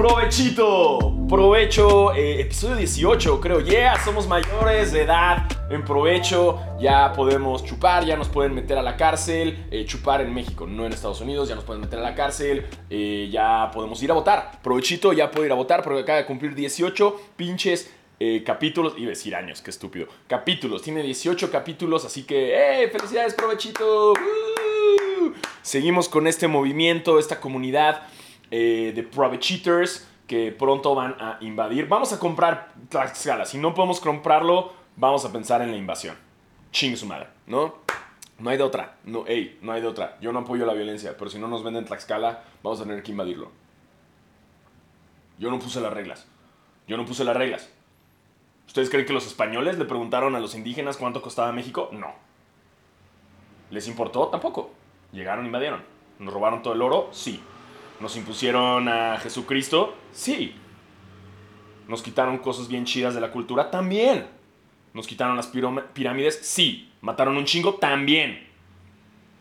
Provechito, 0.00 1.26
provecho, 1.28 2.14
eh, 2.14 2.40
episodio 2.40 2.76
18 2.76 3.38
creo, 3.38 3.60
yeah, 3.60 4.02
somos 4.02 4.26
mayores 4.26 4.92
de 4.92 5.02
edad, 5.02 5.46
en 5.68 5.84
provecho, 5.84 6.58
ya 6.80 7.12
podemos 7.12 7.62
chupar, 7.64 8.06
ya 8.06 8.16
nos 8.16 8.28
pueden 8.28 8.54
meter 8.54 8.78
a 8.78 8.82
la 8.82 8.96
cárcel, 8.96 9.66
eh, 9.70 9.84
chupar 9.84 10.22
en 10.22 10.32
México, 10.32 10.66
no 10.66 10.86
en 10.86 10.94
Estados 10.94 11.20
Unidos, 11.20 11.50
ya 11.50 11.54
nos 11.54 11.64
pueden 11.64 11.82
meter 11.82 11.98
a 11.98 12.02
la 12.02 12.14
cárcel, 12.14 12.66
eh, 12.88 13.28
ya 13.30 13.70
podemos 13.74 14.02
ir 14.02 14.10
a 14.10 14.14
votar, 14.14 14.62
provechito, 14.62 15.12
ya 15.12 15.30
puedo 15.30 15.44
ir 15.44 15.52
a 15.52 15.56
votar 15.56 15.82
porque 15.82 16.00
acaba 16.00 16.18
de 16.18 16.24
cumplir 16.24 16.54
18 16.54 17.20
pinches 17.36 17.92
capítulos, 18.44 18.94
iba 18.98 19.06
a 19.06 19.10
decir 19.10 19.34
años, 19.34 19.62
qué 19.62 19.70
estúpido, 19.70 20.06
capítulos, 20.26 20.82
tiene 20.82 21.02
18 21.02 21.50
capítulos, 21.50 22.04
así 22.04 22.24
que, 22.24 22.82
¡eh! 22.82 22.88
¡Felicidades, 22.90 23.34
provechito! 23.34 24.12
Seguimos 25.62 26.08
con 26.08 26.26
este 26.26 26.48
movimiento, 26.48 27.18
esta 27.18 27.40
comunidad 27.40 28.02
eh, 28.50 28.92
de 28.94 29.02
Private 29.02 29.38
Cheaters 29.38 30.06
que 30.26 30.52
pronto 30.52 30.94
van 30.94 31.16
a 31.18 31.38
invadir. 31.40 31.88
Vamos 31.88 32.12
a 32.12 32.18
comprar 32.18 32.72
Tlaxcala. 32.88 33.44
Si 33.44 33.58
no 33.58 33.74
podemos 33.74 34.00
comprarlo, 34.00 34.72
vamos 34.96 35.24
a 35.24 35.32
pensar 35.32 35.60
en 35.62 35.70
la 35.70 35.76
invasión. 35.76 36.16
Ching 36.72 36.96
su 36.96 37.06
madre, 37.06 37.28
¿no? 37.46 37.74
No 38.38 38.50
hay 38.50 38.56
de 38.56 38.62
otra. 38.62 38.96
No, 39.04 39.24
hey, 39.26 39.58
no 39.60 39.72
hay 39.72 39.80
de 39.80 39.88
otra. 39.88 40.18
Yo 40.20 40.32
no 40.32 40.40
apoyo 40.40 40.64
la 40.66 40.72
violencia, 40.72 41.16
pero 41.18 41.30
si 41.30 41.38
no 41.38 41.48
nos 41.48 41.64
venden 41.64 41.84
Tlaxcala, 41.84 42.44
vamos 42.62 42.80
a 42.80 42.84
tener 42.84 43.02
que 43.02 43.10
invadirlo. 43.10 43.50
Yo 45.38 45.50
no 45.50 45.58
puse 45.58 45.80
las 45.80 45.92
reglas. 45.92 46.26
Yo 46.86 46.96
no 46.96 47.04
puse 47.04 47.24
las 47.24 47.36
reglas. 47.36 47.68
¿Ustedes 48.70 48.88
creen 48.88 49.04
que 49.04 49.12
los 49.12 49.26
españoles 49.26 49.78
le 49.78 49.84
preguntaron 49.84 50.36
a 50.36 50.38
los 50.38 50.54
indígenas 50.54 50.96
cuánto 50.96 51.20
costaba 51.20 51.50
México? 51.50 51.88
No. 51.90 52.14
¿Les 53.68 53.88
importó? 53.88 54.28
Tampoco. 54.28 54.70
Llegaron, 55.10 55.44
invadieron. 55.44 55.82
¿Nos 56.20 56.32
robaron 56.32 56.62
todo 56.62 56.74
el 56.74 56.82
oro? 56.82 57.08
Sí. 57.10 57.42
¿Nos 57.98 58.14
impusieron 58.14 58.88
a 58.88 59.18
Jesucristo? 59.18 59.96
Sí. 60.12 60.54
¿Nos 61.88 62.00
quitaron 62.00 62.38
cosas 62.38 62.68
bien 62.68 62.84
chidas 62.84 63.12
de 63.12 63.20
la 63.20 63.32
cultura? 63.32 63.72
También. 63.72 64.28
¿Nos 64.94 65.08
quitaron 65.08 65.36
las 65.36 65.48
pirámides? 65.48 66.38
Sí. 66.40 66.92
¿Mataron 67.00 67.36
un 67.36 67.46
chingo? 67.46 67.74
También. 67.74 68.46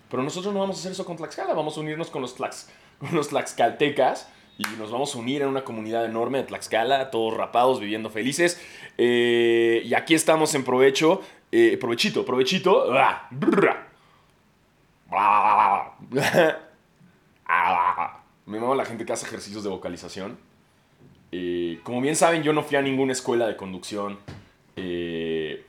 Pero 0.10 0.24
nosotros 0.24 0.52
no 0.52 0.62
vamos 0.62 0.78
a 0.78 0.80
hacer 0.80 0.94
eso 0.94 1.06
con 1.06 1.18
Tlaxcala. 1.18 1.54
Vamos 1.54 1.78
a 1.78 1.82
unirnos 1.82 2.10
con 2.10 2.24
los, 2.24 2.34
tlax, 2.34 2.72
con 2.98 3.14
los 3.14 3.28
tlaxcaltecas 3.28 4.28
y 4.60 4.66
nos 4.78 4.92
vamos 4.92 5.16
a 5.16 5.18
unir 5.18 5.42
en 5.42 5.48
una 5.48 5.64
comunidad 5.64 6.06
enorme 6.06 6.40
de 6.40 6.44
Tlaxcala, 6.44 7.10
todos 7.12 7.34
rapados, 7.34 7.80
viviendo 7.80 8.10
felices. 8.10 8.62
Eh, 8.98 9.82
y 9.86 9.94
aquí 9.94 10.14
estamos 10.14 10.54
en 10.54 10.66
provecho. 10.66 11.22
Eh, 11.52 11.78
provechito, 11.80 12.26
provechito. 12.26 12.92
Me 18.46 18.60
mama 18.60 18.76
la 18.76 18.86
gente 18.86 19.06
que 19.06 19.14
hace 19.14 19.26
ejercicios 19.26 19.64
de 19.64 19.70
vocalización. 19.70 20.38
Eh, 21.32 21.80
como 21.84 22.02
bien 22.02 22.18
saben, 22.18 22.44
yo 22.44 22.52
no 22.52 22.62
fui 22.62 22.78
a 22.78 22.82
ninguna 22.82 23.14
escuela 23.14 23.48
de 23.48 23.56
conducción. 23.56 24.20
Eh, 24.76 25.66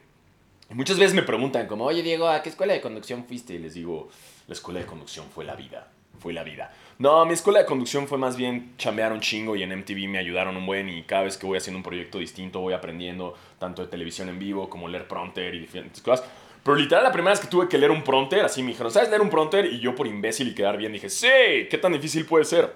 muchas 0.70 0.98
veces 0.98 1.14
me 1.14 1.22
preguntan 1.22 1.66
como, 1.66 1.84
oye 1.84 2.02
Diego, 2.02 2.28
¿a 2.28 2.42
qué 2.42 2.48
escuela 2.48 2.72
de 2.72 2.80
conducción 2.80 3.24
fuiste? 3.24 3.54
Y 3.54 3.58
les 3.58 3.74
digo, 3.74 4.08
la 4.48 4.54
escuela 4.54 4.80
de 4.80 4.86
conducción 4.86 5.26
fue 5.32 5.44
la 5.44 5.54
vida. 5.54 5.92
Fue 6.18 6.32
la 6.32 6.42
vida. 6.42 6.74
No, 7.00 7.24
mi 7.24 7.32
escuela 7.32 7.60
de 7.60 7.64
conducción 7.64 8.06
fue 8.06 8.18
más 8.18 8.36
bien 8.36 8.74
chambear 8.76 9.10
un 9.10 9.20
chingo 9.20 9.56
y 9.56 9.62
en 9.62 9.74
MTV 9.74 10.06
me 10.06 10.18
ayudaron 10.18 10.54
un 10.54 10.66
buen 10.66 10.86
y 10.90 11.02
cada 11.04 11.22
vez 11.22 11.38
que 11.38 11.46
voy 11.46 11.56
haciendo 11.56 11.78
un 11.78 11.82
proyecto 11.82 12.18
distinto 12.18 12.60
voy 12.60 12.74
aprendiendo 12.74 13.34
tanto 13.58 13.80
de 13.80 13.88
televisión 13.88 14.28
en 14.28 14.38
vivo 14.38 14.68
como 14.68 14.86
leer 14.86 15.08
prompter 15.08 15.54
y 15.54 15.60
diferentes 15.60 16.02
cosas. 16.02 16.26
Pero 16.62 16.76
literal, 16.76 17.02
la 17.02 17.10
primera 17.10 17.30
vez 17.30 17.40
que 17.40 17.46
tuve 17.46 17.70
que 17.70 17.78
leer 17.78 17.90
un 17.90 18.04
pronter, 18.04 18.44
así 18.44 18.62
me 18.62 18.72
dijeron, 18.72 18.92
¿sabes 18.92 19.08
leer 19.08 19.22
un 19.22 19.30
pronter? 19.30 19.64
Y 19.64 19.80
yo 19.80 19.94
por 19.94 20.06
imbécil 20.06 20.48
y 20.48 20.54
quedar 20.54 20.76
bien 20.76 20.92
dije, 20.92 21.08
sí, 21.08 21.26
¿qué 21.70 21.78
tan 21.80 21.92
difícil 21.92 22.26
puede 22.26 22.44
ser? 22.44 22.70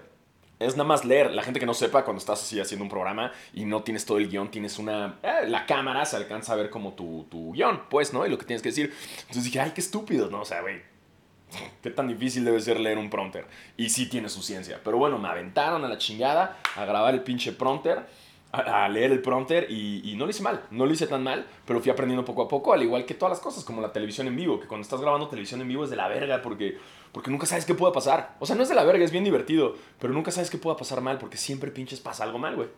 Es 0.58 0.74
nada 0.74 0.88
más 0.88 1.04
leer. 1.04 1.30
La 1.32 1.42
gente 1.42 1.60
que 1.60 1.66
no 1.66 1.74
sepa, 1.74 2.02
cuando 2.02 2.18
estás 2.18 2.42
así 2.42 2.58
haciendo 2.58 2.84
un 2.84 2.88
programa 2.88 3.30
y 3.52 3.66
no 3.66 3.82
tienes 3.82 4.06
todo 4.06 4.16
el 4.16 4.30
guion, 4.30 4.50
tienes 4.50 4.78
una... 4.78 5.18
Eh, 5.22 5.48
la 5.48 5.66
cámara 5.66 6.06
se 6.06 6.16
alcanza 6.16 6.54
a 6.54 6.56
ver 6.56 6.70
como 6.70 6.94
tu, 6.94 7.26
tu 7.30 7.52
guion, 7.52 7.82
pues, 7.90 8.14
¿no? 8.14 8.24
Y 8.24 8.30
lo 8.30 8.38
que 8.38 8.46
tienes 8.46 8.62
que 8.62 8.70
decir. 8.70 8.90
Entonces 9.18 9.44
dije, 9.44 9.60
ay, 9.60 9.72
qué 9.74 9.82
estúpido, 9.82 10.30
¿no? 10.30 10.40
O 10.40 10.44
sea, 10.46 10.62
güey, 10.62 10.93
¿Qué 11.82 11.90
tan 11.90 12.08
difícil 12.08 12.44
debe 12.44 12.60
ser 12.60 12.80
leer 12.80 12.98
un 12.98 13.10
prompter? 13.10 13.46
Y 13.76 13.90
sí 13.90 14.08
tiene 14.08 14.28
su 14.28 14.42
ciencia. 14.42 14.80
Pero 14.82 14.98
bueno, 14.98 15.18
me 15.18 15.28
aventaron 15.28 15.84
a 15.84 15.88
la 15.88 15.98
chingada 15.98 16.58
a 16.76 16.84
grabar 16.84 17.14
el 17.14 17.22
pinche 17.22 17.52
prompter 17.52 18.06
a, 18.54 18.88
leer 18.88 19.10
el 19.10 19.20
prompter 19.20 19.70
y, 19.70 20.14
no 20.16 20.26
lo 20.26 20.30
hice 20.30 20.42
mal, 20.42 20.62
no 20.70 20.86
lo 20.86 20.92
hice 20.92 21.06
tan 21.06 21.22
mal, 21.22 21.46
pero 21.66 21.80
fui 21.80 21.90
aprendiendo 21.90 22.24
poco 22.24 22.42
a 22.42 22.48
poco, 22.48 22.72
al 22.72 22.82
igual 22.82 23.04
que 23.04 23.14
todas 23.14 23.30
las 23.30 23.40
cosas, 23.40 23.64
como 23.64 23.80
la 23.80 23.92
televisión 23.92 24.28
en 24.28 24.36
vivo, 24.36 24.60
que 24.60 24.68
cuando 24.68 24.82
estás 24.82 25.00
grabando 25.00 25.28
televisión 25.28 25.60
en 25.60 25.68
vivo 25.68 25.84
es 25.84 25.90
de 25.90 25.96
la 25.96 26.08
verga 26.08 26.40
porque, 26.42 26.78
porque 27.12 27.30
nunca 27.30 27.46
sabes 27.46 27.64
qué 27.64 27.74
pueda 27.74 27.92
pasar. 27.92 28.36
O 28.38 28.46
sea, 28.46 28.54
no 28.54 28.62
es 28.62 28.68
de 28.68 28.74
la 28.74 28.84
verga, 28.84 29.04
es 29.04 29.10
bien 29.10 29.24
divertido, 29.24 29.74
pero 29.98 30.12
nunca 30.12 30.30
sabes 30.30 30.50
qué 30.50 30.58
pueda 30.58 30.76
pasar 30.76 31.00
mal 31.00 31.18
porque 31.18 31.36
siempre 31.36 31.70
pinches 31.70 32.00
pasa 32.00 32.24
algo 32.24 32.38
mal, 32.38 32.54
güey. 32.54 32.68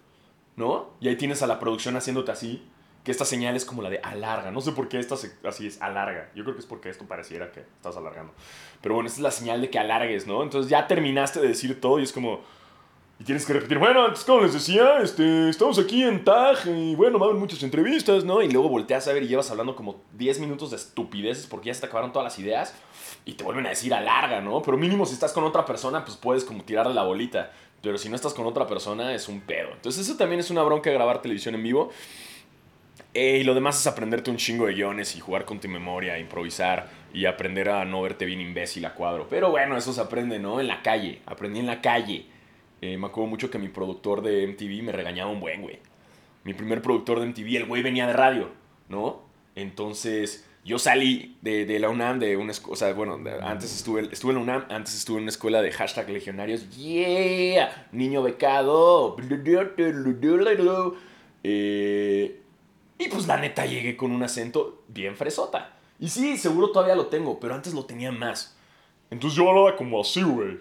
¿No? 0.57 0.95
Y 1.01 1.09
ahí 1.09 1.17
tienes 1.17 1.43
a 1.43 1.47
la 1.47 1.61
producción 1.61 1.97
haciéndote 1.97 2.33
así, 2.33 2.67
que 3.07 3.13
esta 3.13 3.25
señal 3.25 3.55
es 3.55 3.65
como 3.65 3.83
la 3.83 3.89
de 3.89 4.01
alarga. 4.01 4.51
No 4.51 4.61
sé 4.61 4.73
por 4.73 4.89
qué 4.89 4.99
esta 4.99 5.15
así 5.15 5.65
es 5.69 5.81
alarga. 5.81 6.29
Yo 6.35 6.43
creo 6.43 6.57
que 6.57 6.61
es 6.61 6.67
porque 6.67 6.91
esto 6.91 7.05
pareciera 7.05 7.53
que 7.53 7.61
estás 7.61 7.97
alargando. 7.97 8.33
Pero 8.83 8.97
bueno, 8.97 9.07
esta 9.07 9.21
es 9.21 9.23
la 9.23 9.31
señal 9.31 9.61
de 9.61 9.71
que 9.71 9.79
alargues, 9.79 10.27
¿no? 10.27 10.43
Entonces 10.43 10.69
ya 10.69 10.89
terminaste 10.89 11.39
de 11.39 11.47
decir 11.47 11.81
todo 11.81 12.01
y 12.01 12.03
es 12.03 12.13
como 12.13 12.41
y 13.21 13.25
tienes 13.25 13.47
que 13.47 13.53
repetir, 13.53 13.79
bueno, 13.79 14.07
antes 14.07 14.25
como 14.25 14.41
les 14.41 14.55
decía, 14.55 14.99
este, 14.99 15.49
estamos 15.49 15.79
aquí 15.79 16.03
en 16.03 16.25
TAG 16.25 16.67
y 16.67 16.97
bueno, 16.97 17.21
va 17.21 17.27
a 17.27 17.29
haber 17.29 17.41
muchas 17.41 17.63
entrevistas, 17.63 18.25
¿no? 18.25 18.43
Y 18.43 18.51
luego 18.51 18.69
volteas 18.69 19.07
a 19.07 19.13
ver 19.13 19.23
y 19.23 19.29
llevas 19.29 19.53
hablando 19.53 19.77
como 19.77 20.03
10 20.15 20.41
minutos 20.41 20.71
de 20.71 20.77
estupideces 20.77 21.47
porque 21.47 21.69
ya 21.69 21.75
se 21.75 21.83
te 21.83 21.87
acabaron 21.87 22.13
todas 22.13 22.25
las 22.25 22.39
ideas 22.41 22.75
y 23.25 23.35
te 23.35 23.45
vuelven 23.45 23.67
a 23.67 23.69
decir 23.69 23.95
a 23.95 24.01
larga, 24.01 24.41
¿no? 24.41 24.63
Pero 24.63 24.77
mínimo 24.77 25.07
si 25.07 25.15
estás 25.15 25.33
con 25.33 25.45
otra 25.45 25.65
persona, 25.65 26.05
pues 26.05 26.17
puedes 26.17 26.45
como 26.45 26.65
tirarle 26.65 26.93
la 26.93 27.05
bolita. 27.05 27.53
Pero 27.83 27.99
si 27.99 28.09
no 28.09 28.17
estás 28.17 28.35
con 28.35 28.47
otra 28.47 28.67
persona, 28.67 29.15
es 29.15 29.29
un 29.29 29.43
pedo. 29.43 29.69
Entonces 29.75 30.09
eso 30.09 30.19
también 30.19 30.41
es 30.41 30.51
una 30.51 30.65
bronca 30.65 30.91
grabar 30.91 31.23
televisión 31.23 31.55
en 31.55 31.63
vivo. 31.63 31.93
Eh, 33.19 33.39
y 33.39 33.45
lo 33.45 33.55
demás 33.55 33.81
es 33.81 33.87
aprenderte 33.87 34.31
un 34.31 34.37
chingo 34.37 34.67
de 34.67 34.75
guiones 34.75 35.17
y 35.17 35.21
jugar 35.21 35.47
con 35.47 35.59
tu 35.59 35.69
memoria, 35.69 36.19
improvisar 36.19 36.91
y 37.15 37.25
aprender 37.25 37.71
a 37.71 37.83
no 37.87 38.03
verte 38.03 38.27
bien 38.27 38.43
imbécil 38.43 38.85
a 38.85 38.93
cuadro. 38.93 39.27
Pero 39.31 39.51
bueno, 39.51 39.75
eso 39.75 39.95
se 39.95 40.03
aprende, 40.03 40.39
¿no? 40.39 40.61
En 40.61 40.69
la 40.69 40.83
calle. 40.83 41.21
Aprendí 41.25 41.61
en 41.61 41.67
la 41.67 41.81
calle. 41.81 42.27
Eh, 42.83 42.99
me 42.99 43.07
acuerdo 43.07 43.31
mucho 43.31 43.51
que 43.51 43.59
mi 43.59 43.69
productor 43.69 44.21
de 44.21 44.47
MTV 44.47 44.83
me 44.83 44.93
regañaba 44.93 45.31
un 45.31 45.41
buen, 45.41 45.63
güey. 45.63 45.79
Mi 46.45 46.53
primer 46.53 46.83
productor 46.83 47.21
de 47.21 47.27
MTV, 47.29 47.57
el 47.57 47.65
güey 47.65 47.83
venía 47.83 48.07
de 48.07 48.13
radio, 48.13 48.51
¿no? 48.91 49.23
Entonces, 49.55 50.47
yo 50.63 50.79
salí 50.79 51.39
de, 51.41 51.79
la 51.79 51.89
UNAM, 51.89 52.19
de 52.19 52.37
una 52.37 52.53
o 52.69 52.77
sea, 52.77 52.93
bueno, 52.93 53.19
antes 53.41 53.75
estuve, 53.75 54.11
estuve 54.13 54.33
en 54.33 54.37
la 54.37 54.43
UNAM, 54.43 54.67
antes 54.69 54.95
estuve 54.95 55.17
en 55.17 55.23
una 55.23 55.31
escuela 55.31 55.63
de 55.63 55.73
hashtag 55.73 56.11
legionarios, 56.11 56.69
yeah, 56.77 57.89
niño 57.93 58.23
becado, 58.23 59.17
eh, 61.49 62.41
y 62.99 63.09
pues 63.09 63.27
la 63.27 63.37
neta 63.37 63.67
llegué 63.67 63.97
con 63.97 64.13
un 64.13 64.23
acento 64.23 64.85
bien 64.89 65.17
fresota. 65.17 65.77
Y 65.99 66.09
sí, 66.09 66.37
seguro 66.37 66.71
todavía 66.71 66.95
lo 66.95 67.07
tengo, 67.07 67.41
pero 67.41 67.55
antes 67.55 67.75
lo 67.75 67.85
tenía 67.85 68.13
más. 68.13 68.57
Entonces 69.11 69.37
yo 69.37 69.49
hablaba 69.49 69.77
como 69.77 70.01
así, 70.01 70.23
güey 70.23 70.59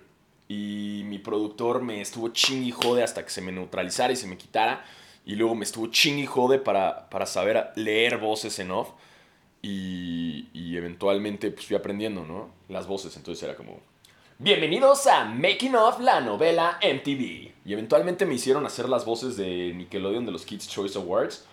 y 0.48 1.02
mi 1.06 1.18
productor 1.18 1.82
me 1.82 2.02
estuvo 2.02 2.30
ching 2.30 2.64
y 2.64 2.72
jode 2.72 3.04
hasta 3.04 3.24
que 3.24 3.32
se 3.32 3.42
me 3.42 3.52
neutralizara 3.52 4.14
y 4.14 4.16
se 4.16 4.28
me 4.28 4.38
quitara. 4.38 4.86
Y 5.26 5.36
luego 5.36 5.56
me 5.56 5.66
estuvo 5.66 5.88
ching 5.88 6.20
y 6.20 6.26
jode 6.26 6.60
para, 6.60 7.10
para 7.10 7.26
saber 7.26 7.72
leer 7.76 8.18
voces 8.18 8.60
en 8.60 8.72
off. 8.72 8.90
Y, 9.64 10.48
y, 10.54 10.78
eventualmente 10.78 11.50
pues 11.50 11.66
fui 11.66 11.76
aprendiendo, 11.76 12.24
¿no? 12.24 12.50
Las 12.70 12.86
voces. 12.86 13.18
Entonces 13.18 13.42
era 13.42 13.56
como... 13.56 13.80
Bienvenidos 14.38 15.08
a 15.08 15.26
Making 15.26 15.76
of 15.76 16.00
la 16.00 16.22
novela 16.22 16.78
MTV. 16.84 17.52
Y 17.66 17.74
eventualmente 17.74 18.28
me 18.28 18.36
hicieron 18.36 18.68
hacer 18.68 18.88
las 18.88 19.06
voces 19.06 19.38
de 19.38 19.74
Nickelodeon 19.74 20.28
de 20.28 20.32
los 20.32 20.46
Kids 20.46 20.68
Choice 20.68 20.96
Awards. 21.00 21.48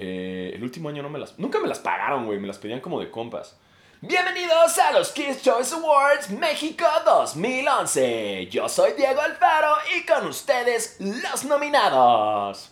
Eh, 0.00 0.52
el 0.54 0.62
último 0.62 0.88
año 0.88 1.02
no 1.02 1.10
me 1.10 1.18
las... 1.18 1.36
Nunca 1.40 1.58
me 1.58 1.66
las 1.66 1.80
pagaron, 1.80 2.24
güey. 2.24 2.38
Me 2.38 2.46
las 2.46 2.58
pedían 2.58 2.80
como 2.80 3.00
de 3.00 3.10
compas. 3.10 3.58
Bienvenidos 4.00 4.78
a 4.78 4.92
los 4.92 5.10
Kids 5.10 5.42
Choice 5.42 5.74
Awards 5.74 6.30
México 6.30 6.86
2011. 7.04 8.46
Yo 8.46 8.68
soy 8.68 8.92
Diego 8.92 9.20
Alfaro 9.20 9.74
y 9.96 10.06
con 10.06 10.28
ustedes 10.28 10.98
los 11.00 11.44
nominados. 11.46 12.70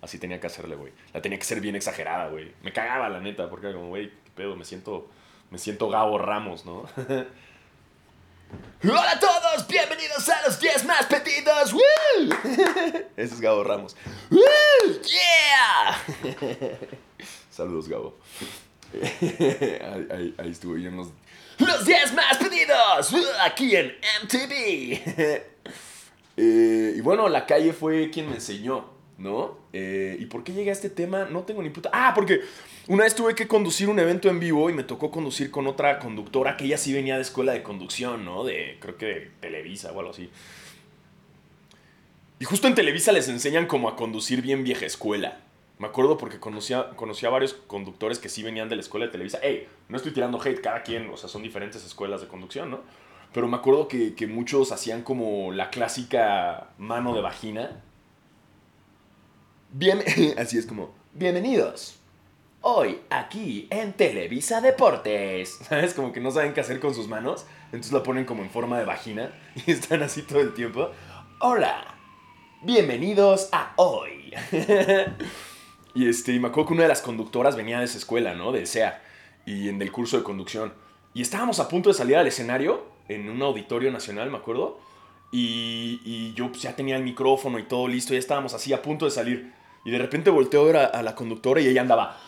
Así 0.00 0.20
tenía 0.20 0.38
que 0.38 0.46
hacerle, 0.46 0.76
güey. 0.76 0.92
La 1.12 1.20
tenía 1.20 1.36
que 1.36 1.44
ser 1.44 1.60
bien 1.60 1.74
exagerada, 1.74 2.28
güey. 2.28 2.52
Me 2.62 2.72
cagaba 2.72 3.08
la 3.08 3.18
neta, 3.18 3.50
porque 3.50 3.66
era 3.66 3.76
como, 3.76 3.88
güey, 3.88 4.10
qué 4.10 4.30
pedo, 4.36 4.54
me 4.54 4.64
siento, 4.64 5.08
me 5.50 5.58
siento 5.58 5.88
Gabo 5.88 6.16
Ramos, 6.16 6.64
¿no? 6.64 6.84
Hola 8.82 9.12
a 9.12 9.18
todos, 9.18 9.66
bienvenidos 9.66 10.28
a 10.28 10.46
los 10.46 10.60
10 10.60 10.84
más 10.84 11.06
pedidos. 11.06 11.72
¡Woo! 11.72 11.80
Ese 13.16 13.34
es 13.34 13.40
Gabo 13.40 13.64
Ramos. 13.64 13.96
¡Woo! 14.30 14.40
¡Yeah! 15.02 15.98
Saludos, 17.50 17.88
Gabo. 17.88 18.16
ahí, 18.94 20.34
ahí, 20.38 20.56
los, 20.62 21.08
los 21.58 21.84
10 21.84 22.14
más 22.14 22.38
pedidos 22.38 23.14
aquí 23.40 23.76
en 23.76 23.96
MTV. 24.22 25.00
Eh, 26.36 26.94
y 26.96 27.00
bueno, 27.00 27.28
la 27.28 27.46
calle 27.46 27.72
fue 27.72 28.10
quien 28.10 28.28
me 28.28 28.36
enseñó. 28.36 28.97
¿No? 29.18 29.58
Eh, 29.72 30.16
¿Y 30.18 30.26
por 30.26 30.44
qué 30.44 30.52
llegué 30.52 30.70
a 30.70 30.72
este 30.72 30.88
tema? 30.88 31.26
No 31.26 31.42
tengo 31.42 31.60
ni 31.62 31.70
puta... 31.70 31.90
Ah, 31.92 32.12
porque 32.14 32.40
una 32.86 33.02
vez 33.02 33.14
tuve 33.14 33.34
que 33.34 33.48
conducir 33.48 33.88
un 33.88 33.98
evento 33.98 34.30
en 34.30 34.38
vivo 34.38 34.70
y 34.70 34.72
me 34.72 34.84
tocó 34.84 35.10
conducir 35.10 35.50
con 35.50 35.66
otra 35.66 35.98
conductora 35.98 36.56
que 36.56 36.64
ella 36.64 36.78
sí 36.78 36.92
venía 36.92 37.16
de 37.16 37.22
escuela 37.22 37.52
de 37.52 37.64
conducción, 37.64 38.24
¿no? 38.24 38.44
De, 38.44 38.78
creo 38.80 38.96
que 38.96 39.06
de 39.06 39.30
Televisa 39.40 39.92
o 39.92 39.98
algo 39.98 40.12
así. 40.12 40.30
Y 42.38 42.44
justo 42.44 42.68
en 42.68 42.76
Televisa 42.76 43.10
les 43.10 43.28
enseñan 43.28 43.66
como 43.66 43.88
a 43.88 43.96
conducir 43.96 44.40
bien 44.40 44.62
vieja 44.62 44.86
escuela. 44.86 45.40
Me 45.78 45.88
acuerdo 45.88 46.16
porque 46.16 46.38
conocía, 46.38 46.90
conocía 46.90 47.28
a 47.28 47.32
varios 47.32 47.54
conductores 47.54 48.20
que 48.20 48.28
sí 48.28 48.44
venían 48.44 48.68
de 48.68 48.76
la 48.76 48.82
escuela 48.82 49.06
de 49.06 49.12
Televisa. 49.12 49.38
Ey, 49.42 49.66
no 49.88 49.96
estoy 49.96 50.12
tirando 50.12 50.40
hate, 50.40 50.60
cada 50.60 50.84
quien, 50.84 51.10
o 51.10 51.16
sea, 51.16 51.28
son 51.28 51.42
diferentes 51.42 51.84
escuelas 51.84 52.20
de 52.20 52.28
conducción, 52.28 52.70
¿no? 52.70 52.80
Pero 53.32 53.48
me 53.48 53.56
acuerdo 53.56 53.88
que, 53.88 54.14
que 54.14 54.28
muchos 54.28 54.70
hacían 54.70 55.02
como 55.02 55.52
la 55.52 55.70
clásica 55.70 56.68
mano 56.78 57.14
de 57.14 57.20
vagina 57.20 57.82
Bien, 59.70 60.02
así 60.38 60.56
es 60.56 60.64
como, 60.64 60.94
bienvenidos. 61.12 61.98
Hoy 62.62 63.00
aquí 63.10 63.68
en 63.70 63.92
Televisa 63.92 64.62
Deportes. 64.62 65.58
¿Sabes? 65.68 65.92
Como 65.92 66.10
que 66.10 66.20
no 66.20 66.30
saben 66.30 66.54
qué 66.54 66.60
hacer 66.60 66.80
con 66.80 66.94
sus 66.94 67.06
manos. 67.06 67.44
Entonces 67.66 67.92
la 67.92 68.02
ponen 68.02 68.24
como 68.24 68.42
en 68.42 68.50
forma 68.50 68.78
de 68.78 68.86
vagina. 68.86 69.30
Y 69.66 69.72
están 69.72 70.02
así 70.02 70.22
todo 70.22 70.40
el 70.40 70.54
tiempo. 70.54 70.90
Hola. 71.40 71.84
Bienvenidos 72.62 73.50
a 73.52 73.74
hoy. 73.76 74.32
y 75.94 76.08
este, 76.08 76.32
y 76.32 76.40
me 76.40 76.48
acuerdo 76.48 76.68
que 76.68 76.74
una 76.74 76.82
de 76.84 76.88
las 76.88 77.02
conductoras 77.02 77.54
venía 77.54 77.78
de 77.78 77.84
esa 77.84 77.98
escuela, 77.98 78.34
¿no? 78.34 78.52
Del 78.52 78.66
SEA. 78.66 79.02
Y 79.44 79.68
en 79.68 79.82
el 79.82 79.92
curso 79.92 80.16
de 80.16 80.24
conducción. 80.24 80.72
Y 81.12 81.20
estábamos 81.20 81.60
a 81.60 81.68
punto 81.68 81.90
de 81.90 81.94
salir 81.94 82.16
al 82.16 82.26
escenario. 82.26 82.86
En 83.08 83.28
un 83.28 83.42
auditorio 83.42 83.92
nacional, 83.92 84.30
me 84.30 84.38
acuerdo. 84.38 84.80
Y, 85.30 86.00
y 86.06 86.32
yo 86.34 86.48
pues, 86.48 86.62
ya 86.62 86.74
tenía 86.74 86.96
el 86.96 87.02
micrófono 87.02 87.58
y 87.58 87.64
todo 87.64 87.86
listo. 87.86 88.14
Ya 88.14 88.18
estábamos 88.18 88.54
así 88.54 88.72
a 88.72 88.80
punto 88.80 89.04
de 89.04 89.10
salir. 89.10 89.57
Y 89.88 89.90
de 89.90 89.96
repente 89.96 90.28
volteó 90.28 90.60
a 90.60 90.64
ver 90.66 90.76
a, 90.76 91.02
la 91.02 91.14
conductora 91.14 91.62
y 91.62 91.66
ella 91.66 91.80
andaba. 91.80 92.20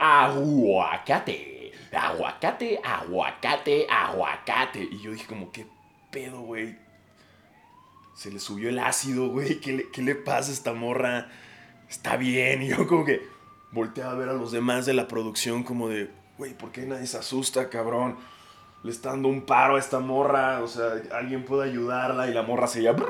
Aguacate, 0.00 1.72
aguacate, 1.92 2.80
aguacate, 2.82 3.86
aguacate. 3.86 4.88
Y 4.90 4.98
yo 5.02 5.10
dije, 5.10 5.26
como, 5.26 5.52
¿qué 5.52 5.66
pedo, 6.10 6.40
güey? 6.40 6.78
Se 8.14 8.30
le 8.30 8.40
subió 8.40 8.70
el 8.70 8.78
ácido, 8.78 9.28
güey. 9.28 9.60
¿Qué 9.60 9.74
le, 9.74 9.90
¿Qué 9.90 10.00
le 10.00 10.14
pasa 10.14 10.48
a 10.48 10.54
esta 10.54 10.72
morra? 10.72 11.28
Está 11.90 12.16
bien. 12.16 12.62
Y 12.62 12.68
yo, 12.68 12.86
como 12.86 13.04
que 13.04 13.20
volteé 13.72 14.04
a 14.04 14.14
ver 14.14 14.30
a 14.30 14.32
los 14.32 14.52
demás 14.52 14.86
de 14.86 14.94
la 14.94 15.06
producción, 15.06 15.64
como 15.64 15.90
de, 15.90 16.08
güey, 16.38 16.54
¿por 16.54 16.72
qué 16.72 16.86
nadie 16.86 17.06
se 17.06 17.18
asusta, 17.18 17.68
cabrón? 17.68 18.16
Le 18.86 18.92
está 18.92 19.10
dando 19.10 19.26
un 19.26 19.42
paro 19.42 19.74
a 19.74 19.80
esta 19.80 19.98
morra, 19.98 20.60
o 20.62 20.68
sea, 20.68 20.92
alguien 21.10 21.44
puede 21.44 21.68
ayudarla 21.68 22.28
y 22.28 22.32
la 22.32 22.42
morra 22.42 22.68
se 22.68 22.82
llama... 22.82 23.04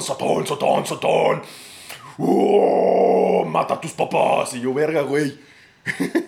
Satán, 0.00 0.46
Satán, 0.46 0.86
Satán. 0.86 1.42
mata 3.46 3.74
a 3.74 3.80
tus 3.80 3.92
papás. 3.92 4.54
Y 4.54 4.62
yo, 4.62 4.72
verga, 4.72 5.02
güey. 5.02 5.38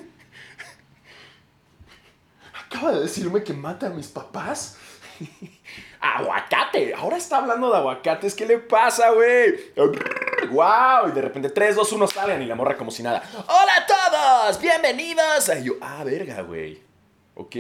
Acaba 2.67 2.93
de 2.93 3.01
decirme 3.01 3.43
que 3.43 3.55
mata 3.55 3.87
a 3.87 3.91
mis 3.91 4.09
papás. 4.09 4.77
¡Aguacate! 5.99 6.93
Ahora 6.95 7.17
está 7.17 7.39
hablando 7.39 7.71
de 7.71 7.79
aguacates. 7.79 8.35
¿Qué 8.35 8.45
le 8.45 8.59
pasa, 8.59 9.12
güey? 9.12 9.55
¡Wow! 10.47 11.09
Y 11.09 11.13
de 11.13 11.23
repente 11.23 11.51
3, 11.51 11.77
2, 11.77 11.93
1 11.93 12.07
salen 12.09 12.43
y 12.43 12.47
la 12.47 12.55
morra 12.55 12.77
como 12.77 12.91
si 12.91 13.03
nada. 13.03 13.23
¡Hola 13.33 13.73
a 13.77 13.87
todos! 13.87 14.61
¡Bienvenidos! 14.61 15.51
Y 15.61 15.65
yo, 15.65 15.75
ah, 15.81 16.03
verga, 16.05 16.43
güey. 16.43 16.79
Ok. 17.35 17.57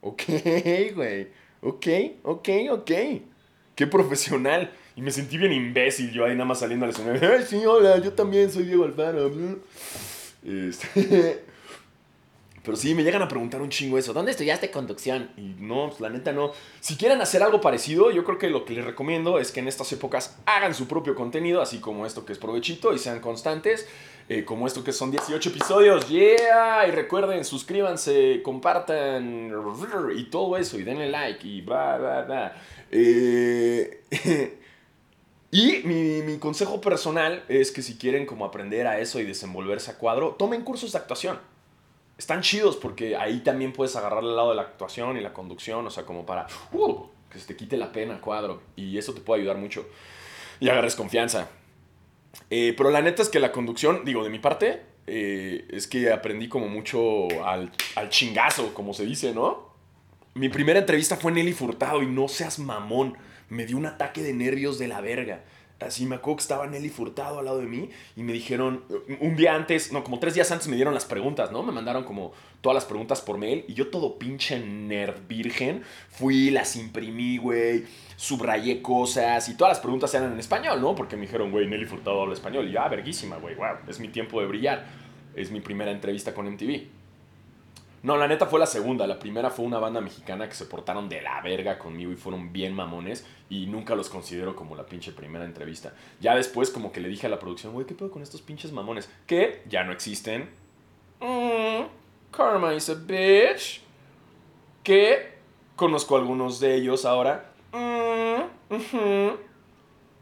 Ok, 0.00 0.22
güey. 0.94 1.28
Ok, 1.60 1.86
ok, 2.24 2.48
ok. 2.70 2.90
Qué 3.74 3.86
profesional. 3.86 4.72
Y 4.96 5.02
me 5.02 5.10
sentí 5.10 5.38
bien 5.38 5.52
imbécil 5.52 6.10
yo 6.12 6.24
ahí 6.24 6.32
nada 6.32 6.44
más 6.44 6.58
saliendo 6.60 6.84
al 6.84 6.90
escenario. 6.90 7.30
¡Ay, 7.32 7.44
sí, 7.48 7.64
hola! 7.64 7.98
Yo 7.98 8.12
también 8.12 8.50
soy 8.50 8.64
Diego 8.64 8.84
Alfaro. 8.84 9.30
Este... 10.44 11.51
Pero 12.64 12.76
sí, 12.76 12.94
me 12.94 13.02
llegan 13.02 13.22
a 13.22 13.28
preguntar 13.28 13.60
un 13.60 13.70
chingo 13.70 13.98
eso. 13.98 14.12
¿Dónde 14.12 14.30
estudiaste 14.30 14.70
conducción? 14.70 15.30
Y 15.36 15.56
no, 15.58 15.88
pues, 15.88 16.00
la 16.00 16.10
neta 16.10 16.32
no. 16.32 16.52
Si 16.80 16.96
quieren 16.96 17.20
hacer 17.20 17.42
algo 17.42 17.60
parecido, 17.60 18.12
yo 18.12 18.22
creo 18.22 18.38
que 18.38 18.50
lo 18.50 18.64
que 18.64 18.74
les 18.74 18.84
recomiendo 18.84 19.40
es 19.40 19.50
que 19.50 19.60
en 19.60 19.66
estas 19.66 19.90
épocas 19.92 20.38
hagan 20.46 20.72
su 20.72 20.86
propio 20.86 21.16
contenido, 21.16 21.60
así 21.60 21.78
como 21.78 22.06
esto 22.06 22.24
que 22.24 22.32
es 22.32 22.38
provechito 22.38 22.92
y 22.94 22.98
sean 22.98 23.18
constantes. 23.18 23.88
Eh, 24.28 24.44
como 24.44 24.68
esto 24.68 24.84
que 24.84 24.92
son 24.92 25.10
18 25.10 25.48
episodios. 25.48 26.08
¡Yeah! 26.08 26.86
Y 26.86 26.92
recuerden, 26.92 27.44
suscríbanse, 27.44 28.40
compartan 28.44 29.52
y 30.14 30.24
todo 30.24 30.56
eso. 30.56 30.78
Y 30.78 30.84
denle 30.84 31.10
like 31.10 31.44
y 31.46 31.62
bla, 31.62 31.98
bla, 31.98 32.22
bla. 32.22 32.62
Eh, 32.92 34.04
y 35.50 35.80
mi, 35.82 36.22
mi 36.22 36.38
consejo 36.38 36.80
personal 36.80 37.42
es 37.48 37.72
que 37.72 37.82
si 37.82 37.96
quieren 37.96 38.24
como 38.24 38.44
aprender 38.44 38.86
a 38.86 39.00
eso 39.00 39.18
y 39.18 39.24
desenvolverse 39.24 39.90
a 39.90 39.98
cuadro, 39.98 40.36
tomen 40.38 40.62
cursos 40.62 40.92
de 40.92 40.98
actuación 40.98 41.51
están 42.22 42.40
chidos 42.40 42.76
porque 42.76 43.16
ahí 43.16 43.40
también 43.40 43.72
puedes 43.72 43.94
agarrar 43.96 44.22
el 44.22 44.36
lado 44.36 44.50
de 44.50 44.56
la 44.56 44.62
actuación 44.62 45.16
y 45.16 45.20
la 45.20 45.32
conducción, 45.32 45.86
o 45.86 45.90
sea, 45.90 46.04
como 46.04 46.24
para 46.24 46.46
uh, 46.72 47.06
que 47.30 47.38
se 47.38 47.46
te 47.46 47.56
quite 47.56 47.76
la 47.76 47.92
pena 47.92 48.14
el 48.14 48.20
cuadro. 48.20 48.62
Y 48.76 48.96
eso 48.96 49.12
te 49.12 49.20
puede 49.20 49.40
ayudar 49.42 49.58
mucho. 49.58 49.86
Y 50.60 50.68
agarres 50.68 50.94
confianza. 50.94 51.48
Eh, 52.48 52.74
pero 52.76 52.90
la 52.90 53.02
neta 53.02 53.22
es 53.22 53.28
que 53.28 53.40
la 53.40 53.52
conducción, 53.52 54.04
digo, 54.04 54.22
de 54.22 54.30
mi 54.30 54.38
parte, 54.38 54.82
eh, 55.06 55.66
es 55.70 55.86
que 55.88 56.12
aprendí 56.12 56.48
como 56.48 56.68
mucho 56.68 57.28
al, 57.44 57.72
al 57.96 58.08
chingazo, 58.08 58.72
como 58.72 58.94
se 58.94 59.04
dice, 59.04 59.34
¿no? 59.34 59.72
Mi 60.34 60.48
primera 60.48 60.78
entrevista 60.78 61.16
fue 61.16 61.32
Nelly 61.32 61.52
Furtado 61.52 62.02
y 62.02 62.06
no 62.06 62.28
seas 62.28 62.58
mamón. 62.58 63.18
Me 63.48 63.66
dio 63.66 63.76
un 63.76 63.86
ataque 63.86 64.22
de 64.22 64.32
nervios 64.32 64.78
de 64.78 64.88
la 64.88 65.00
verga. 65.00 65.44
Así 65.86 66.06
me 66.06 66.16
acuerdo 66.16 66.36
que 66.36 66.42
estaba 66.42 66.66
Nelly 66.66 66.88
Furtado 66.88 67.38
al 67.38 67.44
lado 67.44 67.58
de 67.58 67.66
mí 67.66 67.90
y 68.16 68.22
me 68.22 68.32
dijeron, 68.32 68.84
un 69.20 69.36
día 69.36 69.54
antes, 69.54 69.92
no, 69.92 70.02
como 70.04 70.18
tres 70.18 70.34
días 70.34 70.50
antes 70.50 70.68
me 70.68 70.76
dieron 70.76 70.94
las 70.94 71.04
preguntas, 71.04 71.52
¿no? 71.52 71.62
Me 71.62 71.72
mandaron 71.72 72.04
como 72.04 72.32
todas 72.60 72.74
las 72.74 72.84
preguntas 72.84 73.20
por 73.20 73.38
mail 73.38 73.64
y 73.68 73.74
yo 73.74 73.88
todo 73.88 74.18
pinche 74.18 74.58
nerd 74.58 75.26
virgen, 75.28 75.82
fui, 76.08 76.50
las 76.50 76.76
imprimí, 76.76 77.38
güey, 77.38 77.84
subrayé 78.16 78.80
cosas 78.82 79.48
y 79.48 79.56
todas 79.56 79.72
las 79.72 79.80
preguntas 79.80 80.14
eran 80.14 80.32
en 80.32 80.38
español, 80.38 80.80
¿no? 80.80 80.94
Porque 80.94 81.16
me 81.16 81.22
dijeron, 81.22 81.50
güey, 81.50 81.66
Nelly 81.66 81.86
Furtado 81.86 82.22
habla 82.22 82.34
español 82.34 82.68
y 82.68 82.72
ya, 82.72 82.84
ah, 82.84 82.88
verguísima, 82.88 83.36
güey, 83.36 83.54
wow, 83.54 83.78
es 83.88 84.00
mi 84.00 84.08
tiempo 84.08 84.40
de 84.40 84.46
brillar, 84.46 84.86
es 85.34 85.50
mi 85.50 85.60
primera 85.60 85.90
entrevista 85.90 86.32
con 86.32 86.46
MTV. 86.46 87.01
No, 88.02 88.16
la 88.16 88.26
neta 88.26 88.46
fue 88.46 88.58
la 88.58 88.66
segunda. 88.66 89.06
La 89.06 89.18
primera 89.18 89.50
fue 89.50 89.64
una 89.64 89.78
banda 89.78 90.00
mexicana 90.00 90.48
que 90.48 90.54
se 90.54 90.66
portaron 90.66 91.08
de 91.08 91.22
la 91.22 91.40
verga 91.40 91.78
conmigo 91.78 92.10
y 92.10 92.16
fueron 92.16 92.52
bien 92.52 92.74
mamones. 92.74 93.24
Y 93.48 93.66
nunca 93.66 93.94
los 93.94 94.08
considero 94.08 94.56
como 94.56 94.74
la 94.74 94.84
pinche 94.84 95.12
primera 95.12 95.44
entrevista. 95.44 95.94
Ya 96.20 96.34
después, 96.34 96.70
como 96.70 96.90
que 96.90 97.00
le 97.00 97.08
dije 97.08 97.28
a 97.28 97.30
la 97.30 97.38
producción, 97.38 97.72
güey, 97.72 97.86
¿qué 97.86 97.94
pedo 97.94 98.10
con 98.10 98.22
estos 98.22 98.42
pinches 98.42 98.72
mamones? 98.72 99.08
Que 99.26 99.62
ya 99.68 99.84
no 99.84 99.92
existen. 99.92 100.50
Mm, 101.20 101.86
karma 102.32 102.74
is 102.74 102.88
a 102.90 102.94
bitch. 102.94 103.82
Que 104.82 105.34
conozco 105.76 106.16
a 106.16 106.18
algunos 106.18 106.58
de 106.58 106.74
ellos 106.74 107.04
ahora. 107.04 107.52
Mm, 107.72 108.42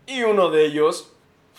y 0.06 0.22
uno 0.22 0.50
de 0.50 0.66
ellos 0.66 1.09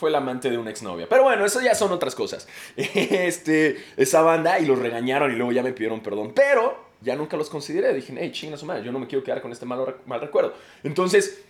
fue 0.02 0.10
el 0.10 0.16
amante 0.16 0.50
de 0.50 0.58
una 0.58 0.72
exnovia. 0.72 1.08
Pero 1.08 1.22
bueno, 1.22 1.46
eso 1.46 1.62
ya 1.62 1.76
son 1.76 1.92
otras 1.92 2.16
cosas. 2.16 2.48
Este, 2.76 3.78
esa 3.98 4.24
banda 4.24 4.60
y 4.60 4.66
los 4.66 4.80
regañaron 4.80 5.32
y 5.32 5.36
luego 5.36 5.52
ya 5.52 5.62
me 5.62 5.74
pidieron 5.74 6.02
perdón. 6.02 6.32
Pero 6.36 6.76
ya 7.02 7.16
nunca 7.16 7.38
los 7.38 7.52
consideré. 7.52 7.94
Dije, 7.94 8.16
hey, 8.18 8.32
chinga 8.32 8.58
su 8.58 8.66
madre, 8.66 8.84
yo 8.84 8.92
no 8.92 8.98
me 8.98 9.06
quiero 9.06 9.24
quedar 9.24 9.44
con 9.44 9.52
este 9.52 9.68
mal, 9.68 9.98
mal 10.08 10.20
recuerdo. 10.20 10.56
Entonces, 10.84 11.44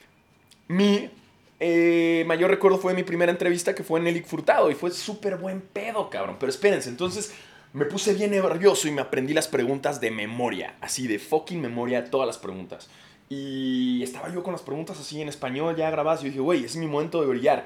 mi 0.67 1.10
eh, 1.62 2.25
mayor 2.27 2.50
recuerdo 2.50 2.77
fue 2.77 2.93
mi 2.93 3.03
primera 3.03 3.31
entrevista 3.31 3.74
que 3.74 3.86
fue 3.86 4.01
en 4.01 4.08
Elic 4.08 4.25
Furtado 4.25 4.70
y 4.70 4.75
fue 4.75 4.91
súper 4.91 5.38
buen 5.38 5.62
pedo, 5.62 6.10
cabrón. 6.10 6.36
Pero 6.38 6.50
espérense, 6.50 6.89
entonces 6.89 7.34
me 7.72 7.86
puse 7.86 8.13
bien 8.13 8.31
nervioso 8.31 8.89
y 8.89 8.91
me 8.91 9.01
aprendí 9.01 9.34
las 9.34 9.48
preguntas 9.48 10.01
de 10.01 10.12
memoria, 10.12 10.75
así 10.81 11.08
de 11.08 11.20
fucking 11.20 11.62
memoria, 11.62 12.12
todas 12.12 12.27
las 12.27 12.38
preguntas. 12.38 12.89
Y 13.29 14.03
estaba 14.03 14.29
yo 14.34 14.43
con 14.43 14.51
las 14.51 14.62
preguntas 14.62 15.00
así 15.00 15.22
en 15.22 15.29
español 15.29 15.77
ya 15.77 15.89
grabadas 15.89 16.20
y 16.20 16.24
yo 16.24 16.29
dije, 16.31 16.41
güey, 16.41 16.65
es 16.65 16.75
mi 16.75 16.86
momento 16.86 17.22
de 17.22 17.27
brillar. 17.27 17.65